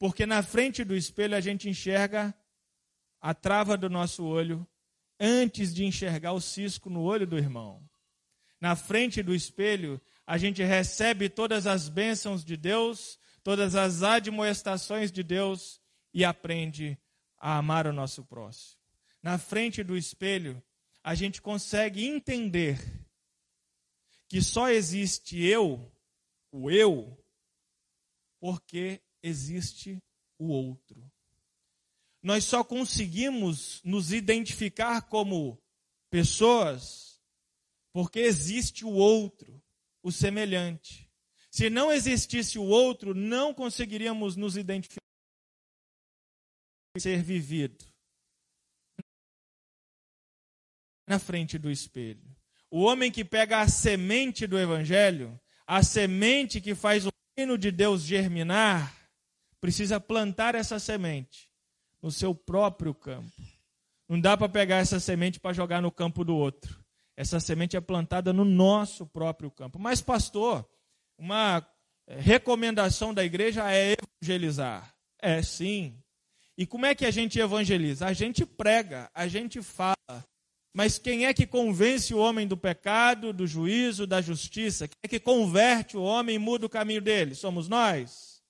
Porque 0.00 0.26
na 0.26 0.42
frente 0.42 0.82
do 0.82 0.96
espelho 0.96 1.36
a 1.36 1.40
gente 1.40 1.68
enxerga 1.68 2.34
a 3.20 3.32
trava 3.32 3.76
do 3.76 3.88
nosso 3.88 4.24
olho 4.24 4.66
antes 5.20 5.72
de 5.72 5.84
enxergar 5.84 6.32
o 6.32 6.40
cisco 6.40 6.90
no 6.90 7.02
olho 7.02 7.24
do 7.24 7.38
irmão. 7.38 7.88
Na 8.60 8.74
frente 8.74 9.22
do 9.22 9.32
espelho, 9.32 10.00
a 10.28 10.36
gente 10.36 10.62
recebe 10.62 11.30
todas 11.30 11.66
as 11.66 11.88
bênçãos 11.88 12.44
de 12.44 12.54
Deus, 12.54 13.18
todas 13.42 13.74
as 13.74 14.02
admoestações 14.02 15.10
de 15.10 15.22
Deus 15.22 15.80
e 16.12 16.22
aprende 16.22 16.98
a 17.38 17.56
amar 17.56 17.86
o 17.86 17.94
nosso 17.94 18.22
próximo. 18.22 18.78
Na 19.22 19.38
frente 19.38 19.82
do 19.82 19.96
espelho, 19.96 20.62
a 21.02 21.14
gente 21.14 21.40
consegue 21.40 22.06
entender 22.06 22.78
que 24.28 24.42
só 24.42 24.68
existe 24.68 25.42
eu, 25.42 25.90
o 26.52 26.70
eu, 26.70 27.18
porque 28.38 29.00
existe 29.22 29.98
o 30.38 30.48
outro. 30.48 31.10
Nós 32.22 32.44
só 32.44 32.62
conseguimos 32.62 33.80
nos 33.82 34.12
identificar 34.12 35.00
como 35.08 35.58
pessoas 36.10 37.18
porque 37.94 38.20
existe 38.20 38.84
o 38.84 38.92
outro, 38.92 39.58
o 40.08 40.12
semelhante. 40.12 41.08
Se 41.50 41.70
não 41.70 41.92
existisse 41.92 42.58
o 42.58 42.64
outro, 42.64 43.14
não 43.14 43.54
conseguiríamos 43.54 44.36
nos 44.36 44.56
identificar 44.56 44.98
ser 46.98 47.22
vivido 47.22 47.84
na 51.06 51.18
frente 51.18 51.56
do 51.56 51.70
espelho. 51.70 52.36
O 52.70 52.82
homem 52.82 53.10
que 53.10 53.24
pega 53.24 53.60
a 53.60 53.68
semente 53.68 54.46
do 54.46 54.58
evangelho, 54.58 55.40
a 55.66 55.82
semente 55.82 56.60
que 56.60 56.74
faz 56.74 57.06
o 57.06 57.10
reino 57.36 57.56
de 57.56 57.70
Deus 57.70 58.02
germinar, 58.02 59.08
precisa 59.60 60.00
plantar 60.00 60.54
essa 60.54 60.78
semente 60.78 61.48
no 62.02 62.10
seu 62.10 62.34
próprio 62.34 62.94
campo. 62.94 63.32
Não 64.08 64.20
dá 64.20 64.36
para 64.36 64.48
pegar 64.48 64.78
essa 64.78 64.98
semente 64.98 65.38
para 65.38 65.54
jogar 65.54 65.80
no 65.80 65.92
campo 65.92 66.24
do 66.24 66.34
outro. 66.34 66.84
Essa 67.18 67.40
semente 67.40 67.76
é 67.76 67.80
plantada 67.80 68.32
no 68.32 68.44
nosso 68.44 69.04
próprio 69.04 69.50
campo. 69.50 69.76
Mas, 69.76 70.00
pastor, 70.00 70.64
uma 71.18 71.66
recomendação 72.06 73.12
da 73.12 73.24
igreja 73.24 73.68
é 73.72 73.96
evangelizar. 74.22 74.94
É 75.20 75.42
sim. 75.42 76.00
E 76.56 76.64
como 76.64 76.86
é 76.86 76.94
que 76.94 77.04
a 77.04 77.10
gente 77.10 77.40
evangeliza? 77.40 78.06
A 78.06 78.12
gente 78.12 78.46
prega, 78.46 79.10
a 79.12 79.26
gente 79.26 79.60
fala. 79.60 80.24
Mas 80.72 80.96
quem 80.96 81.26
é 81.26 81.34
que 81.34 81.44
convence 81.44 82.14
o 82.14 82.18
homem 82.18 82.46
do 82.46 82.56
pecado, 82.56 83.32
do 83.32 83.48
juízo, 83.48 84.06
da 84.06 84.20
justiça? 84.20 84.86
Quem 84.86 84.98
é 85.02 85.08
que 85.08 85.18
converte 85.18 85.96
o 85.96 86.02
homem 86.04 86.36
e 86.36 86.38
muda 86.38 86.66
o 86.66 86.70
caminho 86.70 87.02
dele? 87.02 87.34
Somos 87.34 87.68
nós? 87.68 88.40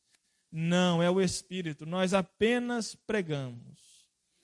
Não, 0.52 1.02
é 1.02 1.10
o 1.10 1.22
Espírito. 1.22 1.87
Nós 1.87 2.12
apenas 2.12 2.94
pregamos. 2.94 3.78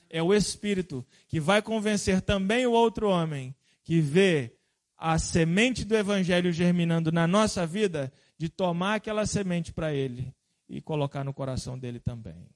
É 0.09 0.23
o 0.23 0.33
Espírito 0.33 1.05
que 1.29 1.39
vai 1.39 1.61
convencer 1.61 2.23
também 2.23 2.67
o 2.67 2.73
outro 2.73 3.11
homem 3.11 3.55
que 3.85 4.01
vê 4.01 4.57
a 4.97 5.19
semente 5.19 5.85
do 5.85 5.95
Evangelho 5.95 6.51
germinando 6.51 7.13
na 7.13 7.27
nossa 7.27 7.67
vida, 7.67 8.13
de 8.39 8.49
tomar 8.49 8.97
aquela 8.97 9.27
semente 9.27 9.73
para 9.73 9.93
ele 9.93 10.35
e 10.69 10.81
colocar 10.81 11.23
no 11.23 11.35
coração 11.35 11.79
dele 11.79 12.01
também. 12.01 12.49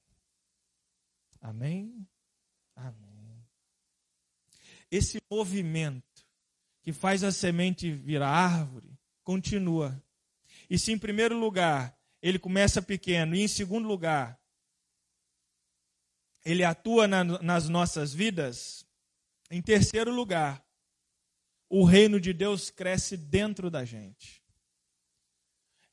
Amém? 1.39 2.05
Amém. 2.75 3.45
Esse 4.91 5.21
movimento 5.31 6.25
que 6.81 6.91
faz 6.91 7.23
a 7.23 7.31
semente 7.31 7.91
virar 7.91 8.29
árvore 8.29 8.97
continua. 9.23 10.01
E 10.69 10.77
se 10.77 10.91
em 10.91 10.97
primeiro 10.97 11.37
lugar 11.37 11.97
ele 12.21 12.39
começa 12.39 12.81
pequeno, 12.81 13.35
e 13.35 13.41
em 13.41 13.47
segundo 13.47 13.87
lugar 13.87 14.39
ele 16.43 16.63
atua 16.63 17.07
na, 17.07 17.23
nas 17.23 17.69
nossas 17.69 18.13
vidas, 18.13 18.85
em 19.51 19.61
terceiro 19.61 20.11
lugar, 20.11 20.63
o 21.69 21.83
reino 21.83 22.19
de 22.19 22.33
Deus 22.33 22.71
cresce 22.71 23.15
dentro 23.15 23.69
da 23.69 23.85
gente. 23.85 24.43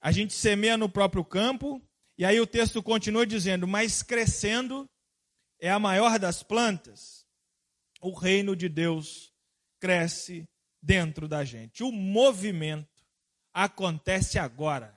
A 0.00 0.10
gente 0.10 0.32
semeia 0.32 0.76
no 0.76 0.88
próprio 0.88 1.24
campo, 1.24 1.82
e 2.16 2.24
aí 2.24 2.40
o 2.40 2.46
texto 2.46 2.82
continua 2.82 3.26
dizendo, 3.26 3.66
mas 3.66 4.02
crescendo 4.02 4.88
é 5.60 5.70
a 5.70 5.78
maior 5.78 6.18
das 6.18 6.42
plantas, 6.42 7.26
o 8.00 8.12
reino 8.12 8.56
de 8.56 8.68
Deus 8.68 9.32
cresce 9.78 10.48
dentro 10.82 11.28
da 11.28 11.44
gente. 11.44 11.82
O 11.82 11.92
movimento 11.92 13.04
acontece 13.52 14.38
agora. 14.38 14.96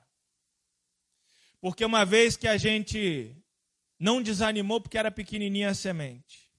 Porque 1.59 1.83
uma 1.83 2.05
vez 2.05 2.37
que 2.37 2.47
a 2.47 2.57
gente 2.57 3.35
não 3.99 4.21
desanimou 4.21 4.79
porque 4.79 4.97
era 4.97 5.11
pequenininha 5.11 5.69
a 5.69 5.73
semente, 5.73 6.49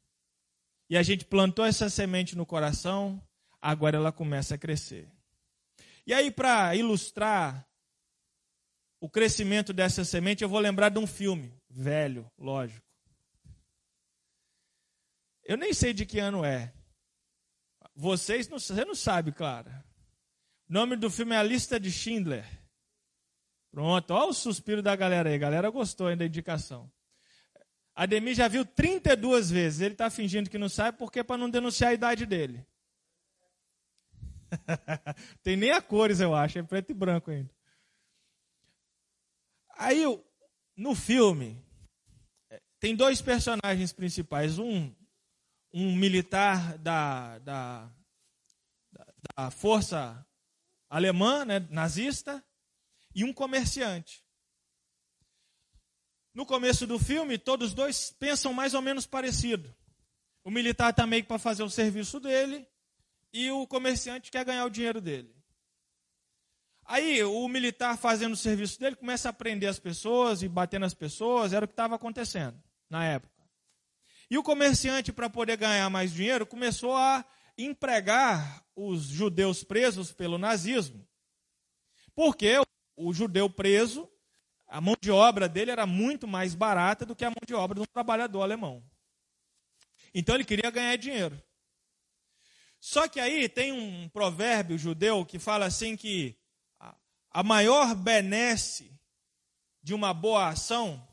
e 0.90 0.96
a 0.96 1.02
gente 1.02 1.24
plantou 1.24 1.64
essa 1.64 1.88
semente 1.88 2.36
no 2.36 2.44
coração, 2.44 3.22
agora 3.60 3.96
ela 3.96 4.12
começa 4.12 4.54
a 4.54 4.58
crescer. 4.58 5.08
E 6.06 6.14
aí, 6.14 6.30
para 6.30 6.74
ilustrar 6.74 7.66
o 9.00 9.08
crescimento 9.08 9.72
dessa 9.72 10.04
semente, 10.04 10.42
eu 10.42 10.48
vou 10.48 10.58
lembrar 10.58 10.88
de 10.88 10.98
um 10.98 11.06
filme, 11.06 11.54
velho, 11.68 12.30
lógico. 12.38 12.86
Eu 15.44 15.56
nem 15.56 15.72
sei 15.72 15.92
de 15.92 16.06
que 16.06 16.18
ano 16.18 16.44
é. 16.44 16.72
Vocês 17.94 18.48
não, 18.48 18.58
você 18.58 18.84
não 18.84 18.94
sabe, 18.94 19.32
Clara. 19.32 19.84
O 20.68 20.72
nome 20.72 20.96
do 20.96 21.10
filme 21.10 21.34
é 21.34 21.38
A 21.38 21.42
Lista 21.42 21.80
de 21.80 21.90
Schindler. 21.90 22.46
Pronto, 23.70 24.12
olha 24.12 24.30
o 24.30 24.34
suspiro 24.34 24.82
da 24.82 24.94
galera 24.94 25.28
aí. 25.28 25.34
A 25.34 25.38
galera 25.38 25.70
gostou 25.70 26.06
ainda 26.06 26.20
da 26.20 26.26
indicação. 26.26 26.90
Ademir 27.94 28.34
já 28.34 28.48
viu 28.48 28.64
32 28.64 29.50
vezes. 29.50 29.80
Ele 29.80 29.94
está 29.94 30.08
fingindo 30.10 30.50
que 30.50 30.58
não 30.58 30.68
sabe 30.68 30.98
porque 30.98 31.20
é 31.20 31.24
para 31.24 31.36
não 31.36 31.50
denunciar 31.50 31.90
a 31.90 31.94
idade 31.94 32.26
dele. 32.26 32.66
Tem 35.42 35.56
nem 35.56 35.70
a 35.70 35.80
cores, 35.80 36.20
eu 36.20 36.34
acho, 36.34 36.58
é 36.58 36.62
preto 36.62 36.90
e 36.90 36.94
branco 36.94 37.30
ainda. 37.30 37.50
Aí, 39.76 40.02
no 40.76 40.94
filme, 40.94 41.64
tem 42.78 42.94
dois 42.94 43.22
personagens 43.22 43.92
principais. 43.92 44.58
Um, 44.58 44.94
um 45.72 45.94
militar 45.94 46.76
da, 46.78 47.38
da, 47.38 47.90
da 49.36 49.50
força 49.50 50.26
alemã, 50.88 51.44
né, 51.44 51.60
nazista, 51.70 52.44
e 53.14 53.24
um 53.24 53.32
comerciante. 53.32 54.24
No 56.34 56.46
começo 56.46 56.86
do 56.86 56.98
filme, 56.98 57.38
todos 57.38 57.74
dois 57.74 58.10
pensam 58.10 58.52
mais 58.52 58.74
ou 58.74 58.82
menos 58.82 59.06
parecido. 59.06 59.74
O 60.44 60.50
militar 60.50 60.90
está 60.90 61.06
meio 61.06 61.24
para 61.24 61.38
fazer 61.38 61.62
o 61.62 61.70
serviço 61.70 62.20
dele 62.20 62.66
e 63.32 63.50
o 63.50 63.66
comerciante 63.66 64.30
quer 64.30 64.44
ganhar 64.44 64.64
o 64.64 64.70
dinheiro 64.70 65.00
dele. 65.00 65.34
Aí 66.84 67.22
o 67.22 67.46
militar 67.48 67.96
fazendo 67.96 68.32
o 68.32 68.36
serviço 68.36 68.78
dele 68.80 68.96
começa 68.96 69.28
a 69.28 69.32
prender 69.32 69.68
as 69.68 69.78
pessoas 69.78 70.42
e 70.42 70.48
bater 70.48 70.80
nas 70.80 70.94
pessoas, 70.94 71.52
era 71.52 71.64
o 71.64 71.68
que 71.68 71.72
estava 71.72 71.94
acontecendo 71.94 72.60
na 72.88 73.04
época. 73.04 73.32
E 74.28 74.36
o 74.38 74.42
comerciante, 74.42 75.12
para 75.12 75.30
poder 75.30 75.56
ganhar 75.56 75.88
mais 75.90 76.12
dinheiro, 76.12 76.46
começou 76.46 76.96
a 76.96 77.24
empregar 77.56 78.64
os 78.74 79.04
judeus 79.04 79.62
presos 79.62 80.12
pelo 80.12 80.38
nazismo. 80.38 81.06
Porque 82.14 82.56
o 82.96 83.12
judeu 83.12 83.48
preso 83.48 84.10
a 84.70 84.80
mão 84.80 84.94
de 85.00 85.10
obra 85.10 85.48
dele 85.48 85.72
era 85.72 85.84
muito 85.84 86.28
mais 86.28 86.54
barata 86.54 87.04
do 87.04 87.16
que 87.16 87.24
a 87.24 87.28
mão 87.28 87.42
de 87.44 87.52
obra 87.52 87.74
de 87.74 87.80
um 87.80 87.86
trabalhador 87.92 88.42
alemão. 88.42 88.84
Então 90.14 90.36
ele 90.36 90.44
queria 90.44 90.70
ganhar 90.70 90.96
dinheiro. 90.96 91.42
Só 92.80 93.06
que 93.06 93.20
aí 93.20 93.48
tem 93.48 93.72
um 93.72 94.08
provérbio 94.08 94.78
judeu 94.78 95.24
que 95.26 95.38
fala 95.38 95.66
assim 95.66 95.96
que 95.96 96.34
a 97.30 97.42
maior 97.42 97.94
benesse 97.94 98.90
de 99.82 99.94
uma 99.94 100.14
boa 100.14 100.48
ação 100.48 101.06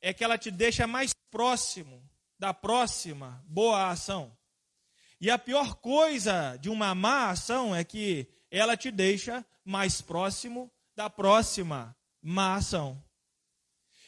é 0.00 0.12
que 0.12 0.24
ela 0.24 0.38
te 0.38 0.50
deixa 0.50 0.86
mais 0.86 1.12
próximo 1.30 2.02
da 2.38 2.52
próxima 2.52 3.42
boa 3.46 3.90
ação. 3.90 4.36
E 5.20 5.30
a 5.30 5.38
pior 5.38 5.76
coisa 5.76 6.56
de 6.56 6.68
uma 6.68 6.94
má 6.94 7.30
ação 7.30 7.74
é 7.74 7.84
que 7.84 8.26
ela 8.50 8.76
te 8.76 8.90
deixa 8.90 9.44
mais 9.64 10.00
próximo 10.00 10.70
da 10.96 11.08
próxima 11.08 11.96
má 12.20 12.56
ação. 12.56 13.02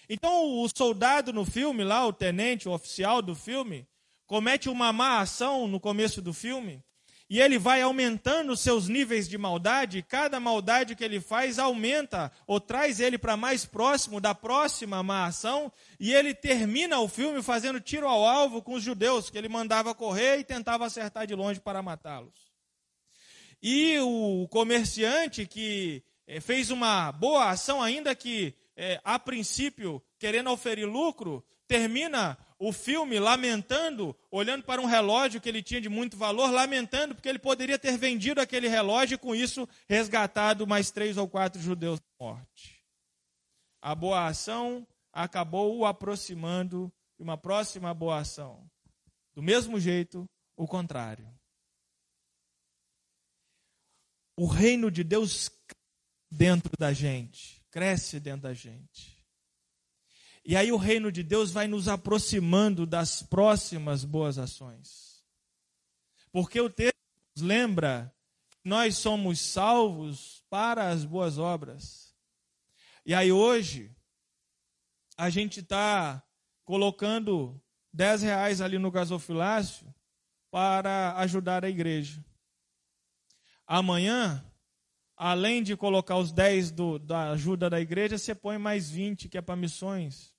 Então 0.08 0.60
o 0.60 0.68
soldado 0.68 1.32
no 1.32 1.44
filme, 1.44 1.84
lá, 1.84 2.06
o 2.06 2.12
tenente, 2.12 2.68
o 2.68 2.72
oficial 2.72 3.22
do 3.22 3.34
filme, 3.34 3.86
comete 4.26 4.68
uma 4.68 4.92
má 4.92 5.20
ação 5.20 5.68
no 5.68 5.78
começo 5.78 6.20
do 6.20 6.32
filme, 6.32 6.82
e 7.28 7.40
ele 7.40 7.58
vai 7.58 7.82
aumentando 7.82 8.56
seus 8.56 8.88
níveis 8.88 9.28
de 9.28 9.36
maldade, 9.36 9.98
e 9.98 10.02
cada 10.02 10.38
maldade 10.38 10.94
que 10.94 11.02
ele 11.02 11.20
faz 11.20 11.58
aumenta 11.58 12.30
ou 12.46 12.60
traz 12.60 13.00
ele 13.00 13.18
para 13.18 13.36
mais 13.36 13.64
próximo 13.64 14.20
da 14.20 14.34
próxima 14.34 15.02
má 15.02 15.26
ação, 15.26 15.72
e 15.98 16.14
ele 16.14 16.34
termina 16.34 17.00
o 17.00 17.08
filme 17.08 17.42
fazendo 17.42 17.80
tiro 17.80 18.06
ao 18.06 18.24
alvo 18.24 18.62
com 18.62 18.74
os 18.74 18.82
judeus, 18.82 19.28
que 19.28 19.36
ele 19.36 19.48
mandava 19.48 19.94
correr 19.94 20.38
e 20.38 20.44
tentava 20.44 20.86
acertar 20.86 21.26
de 21.26 21.34
longe 21.34 21.58
para 21.58 21.82
matá-los. 21.82 22.46
E 23.60 23.98
o 23.98 24.46
comerciante 24.48 25.46
que 25.46 26.04
é, 26.28 26.40
fez 26.40 26.70
uma 26.70 27.10
boa 27.10 27.50
ação, 27.50 27.82
ainda 27.82 28.14
que 28.14 28.54
é, 28.76 29.00
a 29.02 29.18
princípio 29.18 30.00
querendo 30.18 30.50
oferir 30.50 30.86
lucro, 30.86 31.44
termina 31.66 32.38
o 32.58 32.72
filme 32.72 33.18
lamentando, 33.18 34.16
olhando 34.30 34.64
para 34.64 34.80
um 34.80 34.86
relógio 34.86 35.40
que 35.40 35.48
ele 35.48 35.62
tinha 35.62 35.80
de 35.80 35.88
muito 35.88 36.16
valor, 36.16 36.50
lamentando 36.50 37.14
porque 37.14 37.28
ele 37.28 37.38
poderia 37.38 37.78
ter 37.78 37.98
vendido 37.98 38.40
aquele 38.40 38.68
relógio 38.68 39.16
e 39.16 39.18
com 39.18 39.34
isso 39.34 39.68
resgatado 39.88 40.66
mais 40.66 40.90
três 40.90 41.16
ou 41.16 41.28
quatro 41.28 41.60
judeus 41.60 42.00
da 42.00 42.06
morte. 42.18 42.82
A 43.82 43.94
boa 43.94 44.26
ação 44.26 44.86
acabou 45.12 45.76
o 45.76 45.84
aproximando 45.84 46.92
de 47.18 47.22
uma 47.22 47.36
próxima 47.36 47.92
boa 47.92 48.20
ação. 48.20 48.68
Do 49.34 49.42
mesmo 49.42 49.78
jeito, 49.78 50.28
o 50.56 50.66
contrário. 50.66 51.28
O 54.38 54.46
reino 54.46 54.90
de 54.90 55.04
Deus 55.04 55.50
dentro 56.30 56.70
da 56.78 56.92
gente, 56.92 57.62
cresce 57.70 58.18
dentro 58.18 58.42
da 58.42 58.54
gente. 58.54 59.15
E 60.48 60.54
aí 60.54 60.70
o 60.70 60.76
reino 60.76 61.10
de 61.10 61.24
Deus 61.24 61.50
vai 61.50 61.66
nos 61.66 61.88
aproximando 61.88 62.86
das 62.86 63.20
próximas 63.20 64.04
boas 64.04 64.38
ações. 64.38 65.24
Porque 66.30 66.60
o 66.60 66.70
texto 66.70 66.94
nos 67.34 67.44
lembra 67.44 68.14
que 68.62 68.68
nós 68.68 68.96
somos 68.96 69.40
salvos 69.40 70.44
para 70.48 70.90
as 70.90 71.04
boas 71.04 71.36
obras. 71.36 72.14
E 73.04 73.12
aí 73.12 73.32
hoje, 73.32 73.92
a 75.16 75.28
gente 75.30 75.58
está 75.58 76.22
colocando 76.64 77.60
10 77.92 78.22
reais 78.22 78.60
ali 78.60 78.78
no 78.78 78.90
gasofilácio 78.92 79.92
para 80.48 81.16
ajudar 81.16 81.64
a 81.64 81.68
igreja. 81.68 82.24
Amanhã, 83.66 84.48
além 85.16 85.60
de 85.60 85.76
colocar 85.76 86.18
os 86.18 86.30
10 86.30 86.70
do, 86.70 87.00
da 87.00 87.32
ajuda 87.32 87.68
da 87.68 87.80
igreja, 87.80 88.16
você 88.16 88.32
põe 88.32 88.58
mais 88.58 88.88
20 88.88 89.28
que 89.28 89.36
é 89.36 89.42
para 89.42 89.56
missões. 89.56 90.35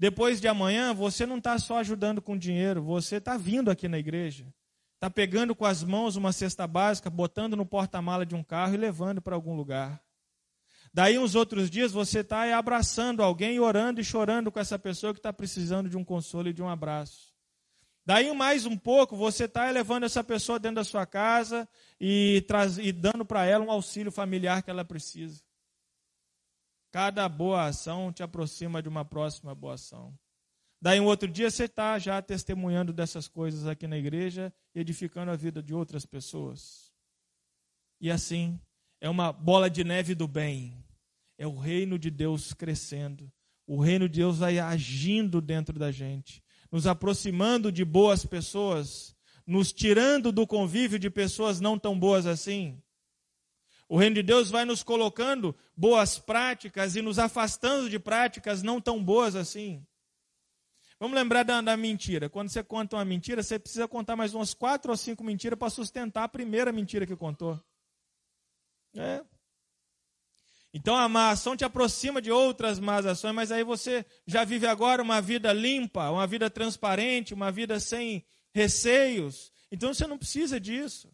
Depois 0.00 0.40
de 0.40 0.48
amanhã, 0.48 0.94
você 0.94 1.26
não 1.26 1.36
está 1.36 1.58
só 1.58 1.76
ajudando 1.76 2.22
com 2.22 2.34
dinheiro, 2.34 2.82
você 2.82 3.16
está 3.16 3.36
vindo 3.36 3.70
aqui 3.70 3.86
na 3.86 3.98
igreja. 3.98 4.46
Está 4.94 5.10
pegando 5.10 5.54
com 5.54 5.66
as 5.66 5.84
mãos 5.84 6.16
uma 6.16 6.32
cesta 6.32 6.66
básica, 6.66 7.10
botando 7.10 7.54
no 7.54 7.66
porta-mala 7.66 8.24
de 8.24 8.34
um 8.34 8.42
carro 8.42 8.72
e 8.72 8.78
levando 8.78 9.20
para 9.20 9.34
algum 9.34 9.54
lugar. 9.54 10.02
Daí, 10.90 11.18
uns 11.18 11.34
outros 11.34 11.68
dias, 11.68 11.92
você 11.92 12.20
está 12.20 12.56
abraçando 12.56 13.22
alguém, 13.22 13.60
orando 13.60 14.00
e 14.00 14.04
chorando 14.04 14.50
com 14.50 14.58
essa 14.58 14.78
pessoa 14.78 15.12
que 15.12 15.18
está 15.18 15.34
precisando 15.34 15.90
de 15.90 15.98
um 15.98 16.04
consolo 16.04 16.48
e 16.48 16.54
de 16.54 16.62
um 16.62 16.68
abraço. 16.70 17.34
Daí 18.02 18.34
mais 18.34 18.64
um 18.64 18.78
pouco, 18.78 19.14
você 19.14 19.44
está 19.44 19.70
levando 19.70 20.04
essa 20.04 20.24
pessoa 20.24 20.58
dentro 20.58 20.76
da 20.76 20.84
sua 20.84 21.04
casa 21.04 21.68
e, 22.00 22.42
traz, 22.48 22.78
e 22.78 22.90
dando 22.90 23.22
para 23.26 23.44
ela 23.44 23.66
um 23.66 23.70
auxílio 23.70 24.10
familiar 24.10 24.62
que 24.62 24.70
ela 24.70 24.82
precisa. 24.82 25.42
Cada 26.90 27.28
boa 27.28 27.66
ação 27.66 28.12
te 28.12 28.22
aproxima 28.22 28.82
de 28.82 28.88
uma 28.88 29.04
próxima 29.04 29.54
boa 29.54 29.74
ação. 29.74 30.14
Daí 30.82 30.98
um 30.98 31.04
outro 31.04 31.28
dia 31.28 31.50
você 31.50 31.64
está 31.64 31.98
já 31.98 32.20
testemunhando 32.22 32.92
dessas 32.92 33.28
coisas 33.28 33.66
aqui 33.66 33.86
na 33.86 33.98
igreja 33.98 34.52
edificando 34.74 35.30
a 35.30 35.36
vida 35.36 35.62
de 35.62 35.74
outras 35.74 36.06
pessoas. 36.06 36.90
E 38.00 38.10
assim, 38.10 38.58
é 39.00 39.08
uma 39.08 39.32
bola 39.32 39.68
de 39.68 39.84
neve 39.84 40.14
do 40.14 40.26
bem. 40.26 40.84
É 41.38 41.46
o 41.46 41.58
reino 41.58 41.98
de 41.98 42.10
Deus 42.10 42.52
crescendo. 42.52 43.30
O 43.66 43.80
reino 43.80 44.08
de 44.08 44.20
Deus 44.20 44.38
vai 44.38 44.58
agindo 44.58 45.40
dentro 45.40 45.78
da 45.78 45.92
gente 45.92 46.42
nos 46.70 46.86
aproximando 46.86 47.72
de 47.72 47.84
boas 47.84 48.24
pessoas, 48.24 49.14
nos 49.46 49.72
tirando 49.72 50.30
do 50.30 50.46
convívio 50.46 50.98
de 50.98 51.10
pessoas 51.10 51.60
não 51.60 51.78
tão 51.78 51.98
boas 51.98 52.26
assim. 52.26 52.80
O 53.90 53.98
reino 53.98 54.14
de 54.14 54.22
Deus 54.22 54.50
vai 54.50 54.64
nos 54.64 54.84
colocando 54.84 55.52
boas 55.76 56.16
práticas 56.16 56.94
e 56.94 57.02
nos 57.02 57.18
afastando 57.18 57.90
de 57.90 57.98
práticas 57.98 58.62
não 58.62 58.80
tão 58.80 59.02
boas 59.02 59.34
assim. 59.34 59.84
Vamos 61.00 61.16
lembrar 61.16 61.42
da, 61.42 61.60
da, 61.60 61.76
mentira. 61.76 62.30
Quando 62.30 62.50
você 62.50 62.62
conta 62.62 62.94
uma 62.94 63.04
mentira, 63.04 63.42
você 63.42 63.58
precisa 63.58 63.88
contar 63.88 64.14
mais 64.14 64.32
umas 64.32 64.54
quatro 64.54 64.92
ou 64.92 64.96
cinco 64.96 65.24
mentiras 65.24 65.58
para 65.58 65.68
sustentar 65.68 66.22
a 66.22 66.28
primeira 66.28 66.70
mentira 66.70 67.04
que 67.04 67.16
contou. 67.16 67.60
É. 68.94 69.24
Então 70.72 70.94
a 70.94 71.08
má 71.08 71.30
ação 71.30 71.56
te 71.56 71.64
aproxima 71.64 72.22
de 72.22 72.30
outras 72.30 72.78
más 72.78 73.04
ações, 73.04 73.34
mas 73.34 73.50
aí 73.50 73.64
você 73.64 74.06
já 74.24 74.44
vive 74.44 74.68
agora 74.68 75.02
uma 75.02 75.20
vida 75.20 75.52
limpa, 75.52 76.08
uma 76.10 76.28
vida 76.28 76.48
transparente, 76.48 77.34
uma 77.34 77.50
vida 77.50 77.80
sem 77.80 78.24
receios. 78.54 79.52
Então 79.68 79.92
você 79.92 80.06
não 80.06 80.16
precisa 80.16 80.60
disso. 80.60 81.12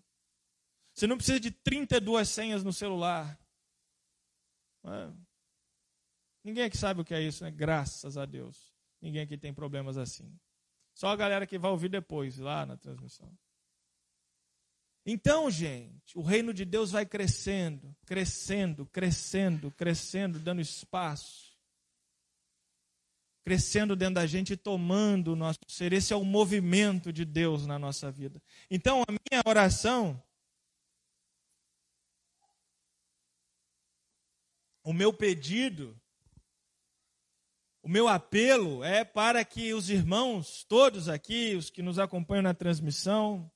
Você 0.96 1.06
não 1.06 1.18
precisa 1.18 1.38
de 1.38 1.50
32 1.50 2.26
senhas 2.26 2.64
no 2.64 2.72
celular. 2.72 3.38
É. 4.82 5.12
Ninguém 6.42 6.64
aqui 6.64 6.78
sabe 6.78 7.02
o 7.02 7.04
que 7.04 7.12
é 7.12 7.20
isso, 7.20 7.44
né? 7.44 7.50
Graças 7.50 8.16
a 8.16 8.24
Deus. 8.24 8.74
Ninguém 9.02 9.20
aqui 9.20 9.36
tem 9.36 9.52
problemas 9.52 9.98
assim. 9.98 10.34
Só 10.94 11.08
a 11.08 11.16
galera 11.16 11.46
que 11.46 11.58
vai 11.58 11.70
ouvir 11.70 11.90
depois, 11.90 12.38
lá 12.38 12.64
na 12.64 12.78
transmissão. 12.78 13.30
Então, 15.04 15.50
gente, 15.50 16.16
o 16.16 16.22
reino 16.22 16.54
de 16.54 16.64
Deus 16.64 16.92
vai 16.92 17.04
crescendo, 17.04 17.94
crescendo, 18.06 18.86
crescendo, 18.86 19.70
crescendo, 19.72 20.38
dando 20.38 20.62
espaço. 20.62 21.54
Crescendo 23.44 23.94
dentro 23.94 24.14
da 24.14 24.26
gente 24.26 24.54
e 24.54 24.56
tomando 24.56 25.34
o 25.34 25.36
nosso 25.36 25.58
ser. 25.68 25.92
Esse 25.92 26.14
é 26.14 26.16
o 26.16 26.24
movimento 26.24 27.12
de 27.12 27.26
Deus 27.26 27.66
na 27.66 27.78
nossa 27.78 28.10
vida. 28.10 28.42
Então, 28.70 29.02
a 29.02 29.12
minha 29.12 29.42
oração, 29.46 30.20
o 34.86 34.92
meu 34.92 35.12
pedido, 35.12 36.00
o 37.82 37.88
meu 37.88 38.06
apelo 38.06 38.84
é 38.84 39.04
para 39.04 39.44
que 39.44 39.74
os 39.74 39.90
irmãos, 39.90 40.62
todos 40.62 41.08
aqui, 41.08 41.56
os 41.56 41.68
que 41.68 41.82
nos 41.82 41.98
acompanham 41.98 42.44
na 42.44 42.54
transmissão, 42.54 43.50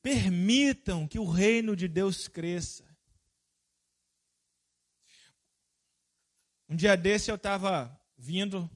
permitam 0.00 1.08
que 1.08 1.18
o 1.18 1.28
reino 1.28 1.74
de 1.74 1.88
Deus 1.88 2.28
cresça. 2.28 2.88
Um 6.68 6.76
dia 6.76 6.96
desse 6.96 7.28
eu 7.28 7.34
estava 7.34 8.00
vindo 8.16 8.70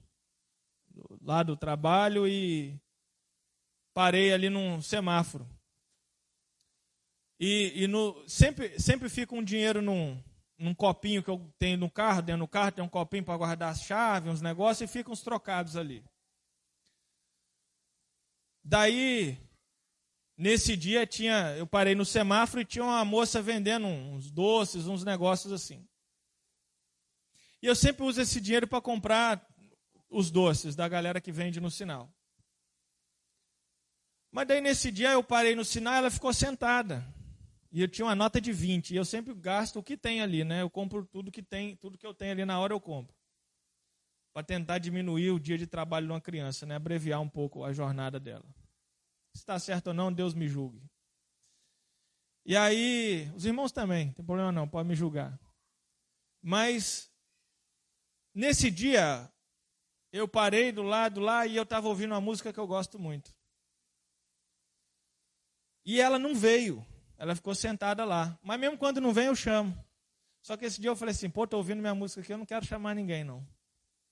lá 1.21 1.45
do 1.45 1.57
trabalho 1.57 2.27
e 2.27 2.77
parei 3.93 4.33
ali 4.33 4.51
num 4.51 4.83
semáforo. 4.83 5.49
E, 7.39 7.85
e 7.85 7.87
no, 7.87 8.23
sempre, 8.29 8.79
sempre 8.79 9.09
fica 9.09 9.35
um 9.35 9.43
dinheiro 9.43 9.83
num, 9.83 10.23
num 10.59 10.75
copinho 10.75 11.23
que 11.23 11.31
eu 11.31 11.53
tenho 11.59 11.79
no 11.79 11.91
carro, 11.91 12.23
dentro 12.23 12.45
do 12.45 12.49
carro 12.49 12.73
tem 12.73 12.85
um 12.85 12.89
copinho 12.89 13.25
para 13.25 13.37
guardar 13.37 13.73
as 13.73 13.83
chaves, 13.83 14.33
uns 14.33 14.41
negócios, 14.41 14.89
e 14.89 14.93
ficam 14.93 15.13
uns 15.13 15.23
trocados 15.23 15.77
ali. 15.77 16.05
Daí, 18.63 19.39
nesse 20.37 20.77
dia, 20.77 21.07
tinha, 21.07 21.57
eu 21.57 21.67
parei 21.67 21.95
no 21.95 22.05
semáforo 22.05 22.63
e 22.63 22.65
tinha 22.65 22.85
uma 22.85 23.05
moça 23.05 23.43
vendendo 23.43 23.87
uns 23.87 24.31
doces, 24.31 24.87
uns 24.87 25.05
negócios 25.05 25.53
assim. 25.53 25.87
E 27.61 27.67
eu 27.67 27.75
sempre 27.75 28.05
uso 28.05 28.21
esse 28.21 28.41
dinheiro 28.41 28.69
para 28.69 28.81
comprar 28.81 29.47
os 30.09 30.31
doces 30.31 30.77
da 30.77 30.89
galera 30.89 31.21
que 31.21 31.33
vende 31.33 31.61
no 31.61 31.71
sinal. 31.71 32.11
Mas 34.31 34.47
daí 34.47 34.61
nesse 34.61 34.91
dia 34.91 35.13
eu 35.13 35.23
parei 35.23 35.55
no 35.55 35.65
sinal, 35.65 35.95
ela 35.95 36.11
ficou 36.11 36.33
sentada. 36.33 37.05
E 37.75 37.81
eu 37.81 37.89
tinha 37.89 38.07
uma 38.07 38.15
nota 38.15 38.41
de 38.41 38.53
20. 38.53 38.93
E 38.93 38.97
eu 38.97 39.05
sempre 39.05 39.35
gasto 39.35 39.81
o 39.81 39.83
que 39.83 39.97
tem 39.97 40.23
ali, 40.23 40.45
né? 40.45 40.63
Eu 40.63 40.71
compro 40.71 41.05
tudo 41.05 41.33
que 41.33 41.43
tem, 41.43 41.75
tudo 41.75 41.99
que 41.99 42.07
eu 42.07 42.15
tenho 42.15 42.31
ali 42.31 42.45
na 42.45 42.61
hora 42.61 42.73
eu 42.73 42.81
compro. 42.81 43.13
Para 44.33 44.45
tentar 44.45 44.79
diminuir 44.79 45.33
o 45.33 45.41
dia 45.41 45.59
de 45.59 45.67
trabalho 45.67 46.07
de 46.07 46.13
uma 46.13 46.21
criança, 46.21 46.65
né? 46.65 46.77
Abreviar 46.77 47.21
um 47.21 47.29
pouco 47.29 47.65
a 47.65 47.73
jornada 47.73 48.21
dela. 48.21 48.45
Se 49.35 49.41
está 49.41 49.59
certo 49.59 49.89
ou 49.89 49.95
não, 49.95 50.13
Deus 50.13 50.35
me 50.35 50.47
julgue. 50.47 50.81
E 52.47 52.57
aí, 52.57 53.29
os 53.35 53.45
irmãos 53.45 53.73
também, 53.73 54.07
não 54.07 54.13
tem 54.13 54.25
problema 54.25 54.53
não, 54.53 54.69
pode 54.69 54.89
me 54.89 54.95
julgar. 54.95 55.37
Mas 56.41 57.11
nesse 58.33 58.71
dia, 58.71 59.29
eu 60.13 60.29
parei 60.29 60.71
do 60.71 60.85
lado 60.85 61.19
lá 61.19 61.45
e 61.45 61.57
eu 61.57 61.65
estava 61.65 61.89
ouvindo 61.89 62.13
uma 62.13 62.21
música 62.21 62.53
que 62.53 62.61
eu 62.61 62.69
gosto 62.69 63.01
muito. 63.01 63.35
E 65.85 66.01
ela 66.01 66.21
não 66.21 66.37
veio. 66.37 66.87
Ela 67.17 67.35
ficou 67.35 67.55
sentada 67.55 68.05
lá. 68.05 68.39
Mas 68.43 68.59
mesmo 68.59 68.79
quando 68.79 69.01
não 69.01 69.13
vem, 69.13 69.27
eu 69.27 69.37
chamo. 69.37 69.77
Só 70.43 70.57
que 70.57 70.65
esse 70.65 70.81
dia 70.81 70.91
eu 70.91 70.97
falei 70.97 71.13
assim: 71.13 71.31
pô, 71.31 71.47
tô 71.47 71.57
ouvindo 71.57 71.81
minha 71.81 71.95
música 71.95 72.21
aqui, 72.21 72.33
eu 72.33 72.39
não 72.39 72.47
quero 72.47 72.67
chamar 72.67 72.95
ninguém, 72.95 73.25
não. 73.25 73.47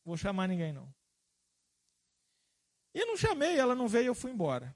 Vou 0.04 0.16
chamar 0.16 0.48
ninguém, 0.48 0.72
não. 0.72 0.92
E 2.94 3.04
não 3.04 3.16
chamei, 3.16 3.58
ela 3.58 3.74
não 3.74 3.88
veio, 3.88 4.06
eu 4.06 4.14
fui 4.14 4.30
embora. 4.30 4.74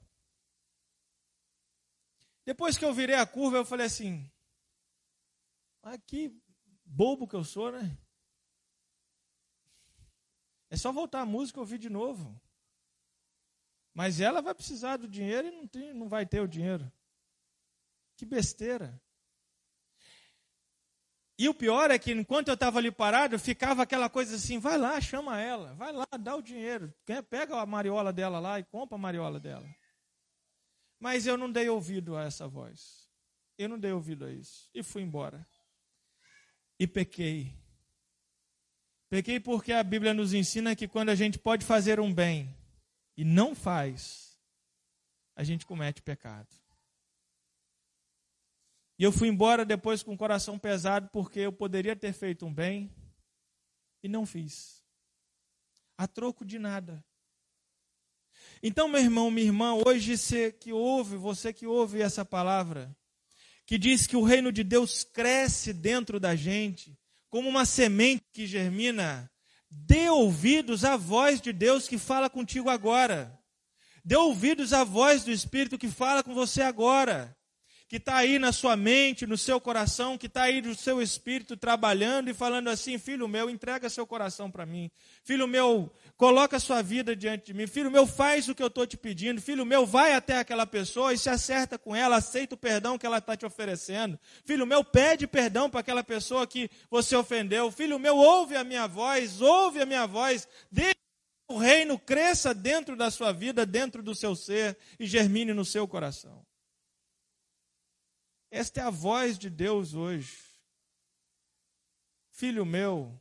Depois 2.45 2.79
que 2.79 2.85
eu 2.85 2.95
virei 2.95 3.17
a 3.17 3.27
curva, 3.27 3.57
eu 3.57 3.65
falei 3.65 3.87
assim: 3.87 4.31
ah, 5.83 5.99
que 5.99 6.35
bobo 6.85 7.27
que 7.27 7.35
eu 7.35 7.45
sou, 7.45 7.73
né? 7.73 7.97
É 10.69 10.77
só 10.77 10.93
voltar 10.93 11.21
a 11.21 11.27
música 11.27 11.59
e 11.59 11.61
ouvir 11.61 11.79
de 11.79 11.89
novo. 11.89 12.41
Mas 13.95 14.21
ela 14.21 14.43
vai 14.43 14.55
precisar 14.55 14.97
do 14.99 15.09
dinheiro 15.09 15.49
e 15.49 15.51
não, 15.51 15.67
tem, 15.67 15.95
não 15.95 16.09
vai 16.09 16.27
ter 16.27 16.41
o 16.41 16.49
dinheiro. 16.49 16.91
Que 18.17 18.25
besteira. 18.25 19.01
E 21.39 21.49
o 21.49 21.55
pior 21.55 21.91
é 21.91 21.99
que 21.99 22.13
enquanto 22.13 22.49
eu 22.49 22.55
estava 22.55 22.79
ali 22.79 22.91
parado, 22.91 23.39
ficava 23.39 23.83
aquela 23.83 24.09
coisa 24.09 24.37
assim: 24.37 24.59
vai 24.59 24.79
lá, 24.79 24.99
chama 25.01 25.39
ela, 25.41 25.75
vai 25.75 25.93
lá, 25.93 26.07
dá 26.19 26.35
o 26.35 26.43
dinheiro, 26.43 26.95
pega 27.29 27.61
a 27.61 27.67
mariola 27.67 28.13
dela 28.13 28.39
lá 28.39 28.59
e 28.59 28.65
compra 28.65 28.97
a 28.97 28.99
mariola 28.99 29.39
dela. 29.39 29.69
Mas 30.99 31.27
eu 31.27 31.37
não 31.37 31.53
dei 31.53 31.69
ouvido 31.69 32.17
a 32.17 32.25
essa 32.25 32.49
voz. 32.49 33.07
Eu 33.59 33.69
não 33.69 33.79
dei 33.79 33.93
ouvido 33.93 34.25
a 34.25 34.33
isso. 34.33 34.71
E 34.75 34.83
fui 34.83 35.03
embora. 35.03 35.47
E 36.79 36.87
pequei. 36.87 37.55
Pequei 39.09 39.39
porque 39.39 39.73
a 39.73 39.83
Bíblia 39.83 40.15
nos 40.15 40.33
ensina 40.33 40.75
que 40.75 40.89
quando 40.89 41.11
a 41.11 41.15
gente 41.15 41.39
pode 41.39 41.65
fazer 41.65 42.01
um 42.01 42.13
bem 42.13 42.57
e 43.17 43.25
não 43.25 43.55
faz, 43.55 44.39
a 45.35 45.45
gente 45.45 45.67
comete 45.67 46.01
pecado. 46.01 46.49
E 48.99 49.05
eu 49.05 49.13
fui 49.13 49.29
embora 49.29 49.65
depois 49.65 50.03
com 50.03 50.15
o 50.15 50.19
coração 50.19 50.59
pesado, 50.59 51.11
porque 51.13 51.41
eu 51.41 51.53
poderia 51.53 51.95
ter 51.95 52.13
feito 52.15 52.47
um 52.47 52.53
bem 52.53 52.91
e 54.03 54.09
não 54.09 54.25
fiz. 54.25 54.83
A 55.99 56.07
troco 56.07 56.45
de 56.45 56.59
nada. 56.59 57.05
Então, 58.63 58.89
meu 58.89 59.01
irmão, 59.01 59.31
minha 59.31 59.47
irmã, 59.47 59.75
hoje 59.87 60.17
você 60.17 60.51
que 60.51 60.73
ouve, 60.73 61.17
você 61.17 61.53
que 61.53 61.67
ouve 61.67 62.01
essa 62.01 62.25
palavra, 62.25 62.97
que 63.67 63.77
diz 63.77 64.07
que 64.07 64.17
o 64.17 64.23
reino 64.23 64.51
de 64.51 64.65
Deus 64.65 65.05
cresce 65.05 65.75
dentro 65.75 66.19
da 66.19 66.35
gente, 66.35 66.99
como 67.29 67.51
uma 67.51 67.67
semente 67.67 68.25
que 68.33 68.47
germina, 68.47 69.31
dê 69.71 70.09
ouvidos 70.09 70.85
à 70.85 70.97
voz 70.97 71.39
de 71.39 71.53
Deus 71.53 71.87
que 71.87 71.99
fala 71.99 72.31
contigo 72.31 72.71
agora. 72.71 73.39
Dê 74.03 74.17
ouvidos 74.17 74.73
à 74.73 74.85
voz 74.85 75.23
do 75.23 75.31
Espírito 75.31 75.77
que 75.77 75.89
fala 75.89 76.23
com 76.23 76.33
você 76.33 76.63
agora 76.63 77.37
que 77.89 77.97
está 77.97 78.17
aí 78.17 78.39
na 78.39 78.51
sua 78.51 78.77
mente, 78.77 79.27
no 79.27 79.39
seu 79.39 79.61
coração, 79.61 80.19
que 80.19 80.27
está 80.27 80.43
aí 80.43 80.61
no 80.61 80.75
seu 80.75 81.01
espírito 81.01 81.57
trabalhando 81.57 82.29
e 82.29 82.35
falando 82.35 82.69
assim: 82.69 82.99
filho 82.99 83.29
meu, 83.29 83.49
entrega 83.49 83.89
seu 83.89 84.07
coração 84.07 84.51
para 84.51 84.67
mim. 84.67 84.91
Filho 85.23 85.47
meu, 85.47 85.93
coloca 86.17 86.59
sua 86.59 86.83
vida 86.83 87.15
diante 87.15 87.47
de 87.47 87.55
mim. 87.55 87.67
Filho 87.67 87.91
meu, 87.91 88.05
faz 88.07 88.49
o 88.49 88.55
que 88.55 88.63
eu 88.63 88.67
estou 88.67 88.87
te 88.87 88.97
pedindo. 88.97 89.41
Filho 89.41 89.65
meu, 89.65 89.87
vai 89.87 90.15
até 90.15 90.39
aquela 90.39 90.67
pessoa 90.67 91.13
e 91.13 91.19
se 91.19 91.31
acerta 91.31 91.79
com 91.79 91.95
ela, 91.95 92.17
aceita 92.17 92.57
o 92.57 92.59
perdão 92.59 92.99
que 92.99 93.07
ela 93.07 93.19
está 93.19 93.37
te 93.37 93.47
oferecendo. 93.47 94.19
Filho 94.45 94.67
meu, 94.67 94.83
pede 94.83 95.27
perdão 95.27 95.71
para 95.71 95.81
aquela 95.81 96.03
pessoa 96.03 96.47
que 96.47 96.69
você 96.91 97.15
ofendeu. 97.15 97.71
Filho 97.71 98.01
meu, 98.01 98.17
ouve 98.17 98.57
a 98.57 98.65
minha 98.65 98.89
voz, 98.89 99.41
ouve 99.41 99.81
a 99.81 99.87
minha 99.87 100.07
voz. 100.07 100.49
Deixa 100.73 100.97
o 101.49 101.57
reino 101.57 101.97
cresça 101.97 102.53
dentro 102.53 102.97
da 102.97 103.13
sua 103.13 103.31
vida, 103.31 103.65
dentro 103.65 104.03
do 104.03 104.13
seu 104.13 104.35
ser 104.35 104.77
e 104.99 105.07
germine 105.07 105.55
no 105.55 105.65
seu 105.65 105.87
coração. 105.87 106.45
Esta 108.51 108.81
é 108.81 108.85
a 108.85 108.91
voz 108.91 109.39
de 109.39 109.51
Deus 109.51 109.95
hoje. 109.95 110.39
Filho 112.31 112.65
meu, 112.67 113.19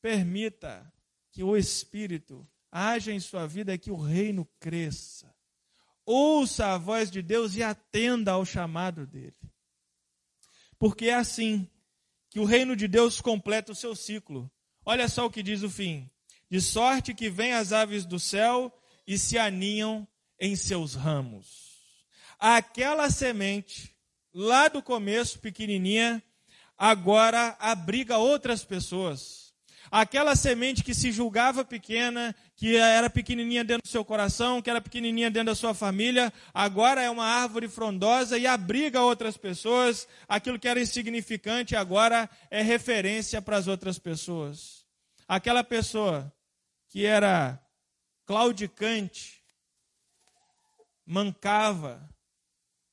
permita 0.00 0.92
que 1.30 1.42
o 1.42 1.56
Espírito 1.56 2.46
haja 2.70 3.12
em 3.12 3.20
sua 3.20 3.46
vida, 3.46 3.76
que 3.76 3.90
o 3.90 3.96
reino 3.96 4.48
cresça. 4.58 5.34
Ouça 6.04 6.74
a 6.74 6.78
voz 6.78 7.10
de 7.10 7.22
Deus 7.22 7.54
e 7.54 7.62
atenda 7.62 8.32
ao 8.32 8.44
chamado 8.44 9.06
dele. 9.06 9.36
Porque 10.78 11.06
é 11.06 11.14
assim 11.14 11.68
que 12.28 12.40
o 12.40 12.44
reino 12.44 12.74
de 12.74 12.88
Deus 12.88 13.20
completa 13.20 13.72
o 13.72 13.74
seu 13.74 13.94
ciclo. 13.94 14.50
Olha 14.84 15.08
só 15.08 15.26
o 15.26 15.30
que 15.30 15.42
diz 15.42 15.62
o 15.62 15.70
fim: 15.70 16.10
de 16.50 16.60
sorte 16.60 17.14
que 17.14 17.30
vêm 17.30 17.52
as 17.52 17.72
aves 17.72 18.04
do 18.04 18.18
céu 18.18 18.72
e 19.06 19.18
se 19.18 19.38
aninham 19.38 20.06
em 20.40 20.56
seus 20.56 20.94
ramos. 20.94 21.72
Aquela 22.38 23.10
semente 23.10 23.94
lá 24.34 24.68
do 24.68 24.82
começo, 24.82 25.38
pequenininha, 25.38 26.22
agora 26.76 27.56
abriga 27.58 28.18
outras 28.18 28.64
pessoas. 28.64 29.42
Aquela 29.90 30.34
semente 30.34 30.82
que 30.82 30.94
se 30.94 31.12
julgava 31.12 31.66
pequena, 31.66 32.34
que 32.56 32.76
era 32.76 33.10
pequenininha 33.10 33.62
dentro 33.62 33.82
do 33.82 33.90
seu 33.90 34.02
coração, 34.02 34.62
que 34.62 34.70
era 34.70 34.80
pequenininha 34.80 35.30
dentro 35.30 35.48
da 35.48 35.54
sua 35.54 35.74
família, 35.74 36.32
agora 36.54 37.02
é 37.02 37.10
uma 37.10 37.26
árvore 37.26 37.68
frondosa 37.68 38.38
e 38.38 38.46
abriga 38.46 39.02
outras 39.02 39.36
pessoas. 39.36 40.08
Aquilo 40.26 40.58
que 40.58 40.66
era 40.66 40.80
insignificante 40.80 41.76
agora 41.76 42.30
é 42.50 42.62
referência 42.62 43.42
para 43.42 43.58
as 43.58 43.66
outras 43.66 43.98
pessoas. 43.98 44.82
Aquela 45.28 45.62
pessoa 45.62 46.32
que 46.88 47.04
era 47.04 47.62
claudicante, 48.24 49.42
mancava, 51.04 52.08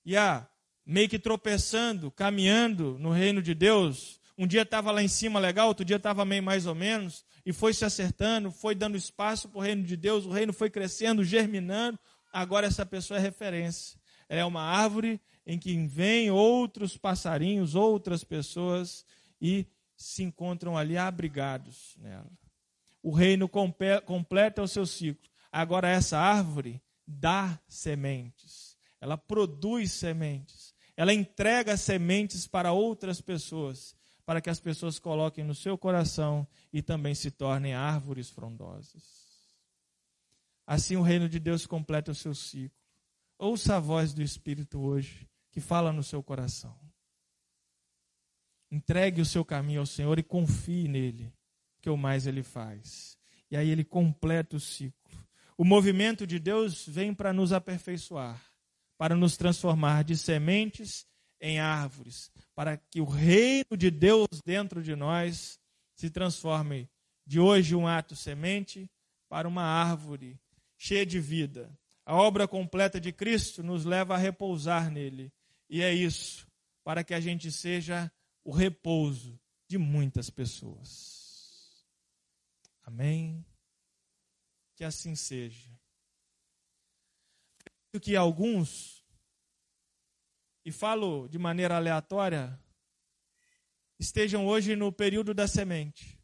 e 0.04 0.18
a 0.18 0.46
meio 0.90 1.08
que 1.08 1.20
tropeçando, 1.20 2.10
caminhando 2.10 2.98
no 2.98 3.12
reino 3.12 3.44
de 3.44 3.54
Deus. 3.54 4.20
Um 4.36 4.48
dia 4.48 4.64
estava 4.64 4.90
lá 4.90 5.04
em 5.04 5.08
cima 5.08 5.40
legal, 5.40 5.68
outro 5.68 5.86
dia 5.86 5.98
estava 5.98 6.26
meio 6.26 6.42
mais 6.42 6.66
ou 6.66 6.74
menos, 6.74 7.24
e 7.46 7.54
foi 7.54 7.76
se 7.76 7.86
acertando, 7.86 8.50
foi 8.50 8.74
dando 8.74 8.98
espaço 8.98 9.48
para 9.50 9.60
o 9.60 9.62
reino 9.62 9.84
de 9.84 9.96
Deus, 9.96 10.26
o 10.26 10.32
reino 10.32 10.52
foi 10.52 10.68
crescendo, 10.68 11.24
germinando. 11.24 12.00
Agora 12.34 12.66
essa 12.66 12.86
pessoa 12.88 13.20
é 13.20 13.22
referência. 13.22 14.00
é 14.28 14.44
uma 14.44 14.64
árvore 14.64 15.22
em 15.46 15.60
que 15.60 15.76
vêm 15.86 16.32
outros 16.32 16.98
passarinhos, 16.98 17.76
outras 17.76 18.24
pessoas 18.24 19.06
e 19.40 19.68
se 19.96 20.24
encontram 20.24 20.76
ali 20.76 20.98
abrigados 20.98 21.96
nela. 21.98 22.32
O 23.04 23.12
reino 23.12 23.48
completa 23.48 24.64
o 24.64 24.68
seu 24.68 24.88
ciclo. 24.88 25.30
Agora 25.52 25.88
essa 25.88 26.18
árvore 26.18 26.82
dá 27.06 27.60
sementes. 27.68 28.76
Ela 29.00 29.18
produz 29.18 29.92
sementes 29.94 30.74
ela 31.00 31.14
entrega 31.14 31.78
sementes 31.78 32.46
para 32.46 32.74
outras 32.74 33.22
pessoas, 33.22 33.96
para 34.26 34.42
que 34.42 34.50
as 34.50 34.60
pessoas 34.60 35.00
coloquem 35.00 35.46
no 35.46 35.56
seu 35.56 35.78
coração 35.78 36.46
e 36.74 36.82
também 36.82 37.16
se 37.16 37.32
tornem 37.32 37.74
árvores 37.74 38.30
frondosas. 38.30 39.50
Assim 40.68 40.98
o 40.98 41.02
reino 41.02 41.30
de 41.30 41.40
Deus 41.40 41.66
completa 41.66 42.12
o 42.12 42.16
seu 42.16 42.36
ciclo. 42.36 42.78
Ouça 43.38 43.78
a 43.78 43.80
voz 43.80 44.14
do 44.14 44.22
Espírito 44.22 44.78
hoje, 44.82 45.26
que 45.54 45.62
fala 45.62 45.94
no 45.94 46.04
seu 46.04 46.22
coração. 46.22 46.78
Entregue 48.70 49.22
o 49.22 49.26
seu 49.26 49.46
caminho 49.46 49.80
ao 49.80 49.86
Senhor 49.86 50.20
e 50.20 50.24
confie 50.24 50.90
nele, 50.90 51.34
que 51.82 51.90
o 51.90 51.96
mais 51.96 52.28
ele 52.28 52.44
faz. 52.44 53.18
E 53.50 53.56
aí 53.56 53.70
ele 53.70 53.86
completa 53.86 54.58
o 54.58 54.60
ciclo. 54.60 55.18
O 55.58 55.64
movimento 55.64 56.28
de 56.28 56.40
Deus 56.40 56.86
vem 56.86 57.14
para 57.14 57.32
nos 57.32 57.54
aperfeiçoar, 57.54 58.49
para 59.00 59.16
nos 59.16 59.38
transformar 59.38 60.04
de 60.04 60.18
sementes 60.18 61.08
em 61.40 61.58
árvores, 61.58 62.30
para 62.54 62.76
que 62.76 63.00
o 63.00 63.06
reino 63.06 63.78
de 63.78 63.90
Deus 63.90 64.28
dentro 64.46 64.84
de 64.84 64.94
nós 64.94 65.58
se 65.96 66.10
transforme 66.10 66.90
de 67.26 67.40
hoje 67.40 67.78
um 67.78 67.88
ato 67.88 68.14
semente 68.14 68.92
para 69.30 69.48
uma 69.48 69.64
árvore 69.64 70.38
cheia 70.78 71.06
de 71.06 71.18
vida. 71.18 71.74
A 72.06 72.14
obra 72.14 72.46
completa 72.46 73.00
de 73.00 73.14
Cristo 73.14 73.64
nos 73.64 73.86
leva 73.86 74.16
a 74.16 74.18
repousar 74.18 74.92
nele. 74.92 75.32
E 75.70 75.82
é 75.82 75.94
isso, 75.94 76.46
para 76.84 77.02
que 77.02 77.14
a 77.14 77.22
gente 77.22 77.50
seja 77.54 78.12
o 78.44 78.52
repouso 78.52 79.40
de 79.66 79.78
muitas 79.78 80.30
pessoas. 80.30 81.88
Amém? 82.84 83.46
Que 84.76 84.84
assim 84.84 85.16
seja. 85.16 85.79
Que 88.02 88.16
alguns, 88.16 89.04
e 90.64 90.72
falo 90.72 91.28
de 91.28 91.38
maneira 91.38 91.76
aleatória, 91.76 92.60
estejam 94.00 94.46
hoje 94.46 94.76
no 94.76 94.92
período 94.92 95.34
da 95.34 95.48
semente, 95.48 96.20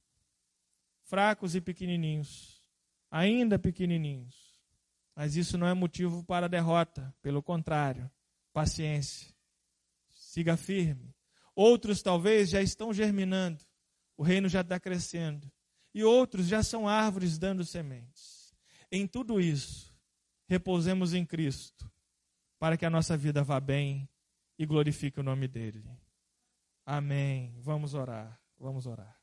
fracos 1.03 1.55
e 1.55 1.61
pequenininhos, 1.61 2.61
ainda 3.09 3.57
pequenininhos 3.57 4.45
mas 5.15 5.37
isso 5.37 5.57
não 5.57 5.65
é 5.65 5.73
motivo 5.73 6.23
para 6.25 6.49
derrota, 6.49 7.15
pelo 7.21 7.41
contrário, 7.41 8.11
paciência. 8.51 9.33
Siga 10.11 10.57
firme. 10.57 11.15
Outros 11.55 12.01
talvez 12.01 12.49
já 12.49 12.61
estão 12.61 12.93
germinando, 12.93 13.63
o 14.17 14.23
reino 14.23 14.49
já 14.49 14.59
está 14.59 14.77
crescendo, 14.77 15.49
e 15.93 16.03
outros 16.03 16.47
já 16.47 16.61
são 16.61 16.85
árvores 16.85 17.37
dando 17.37 17.63
sementes. 17.63 18.53
Em 18.91 19.07
tudo 19.07 19.39
isso, 19.39 19.94
repousemos 20.47 21.13
em 21.13 21.25
Cristo, 21.25 21.89
para 22.59 22.77
que 22.77 22.85
a 22.85 22.89
nossa 22.89 23.17
vida 23.17 23.43
vá 23.43 23.59
bem 23.59 24.09
e 24.57 24.65
glorifique 24.65 25.19
o 25.19 25.23
nome 25.23 25.47
dele. 25.47 25.83
Amém. 26.85 27.53
Vamos 27.59 27.93
orar. 27.93 28.39
Vamos 28.57 28.85
orar. 28.85 29.14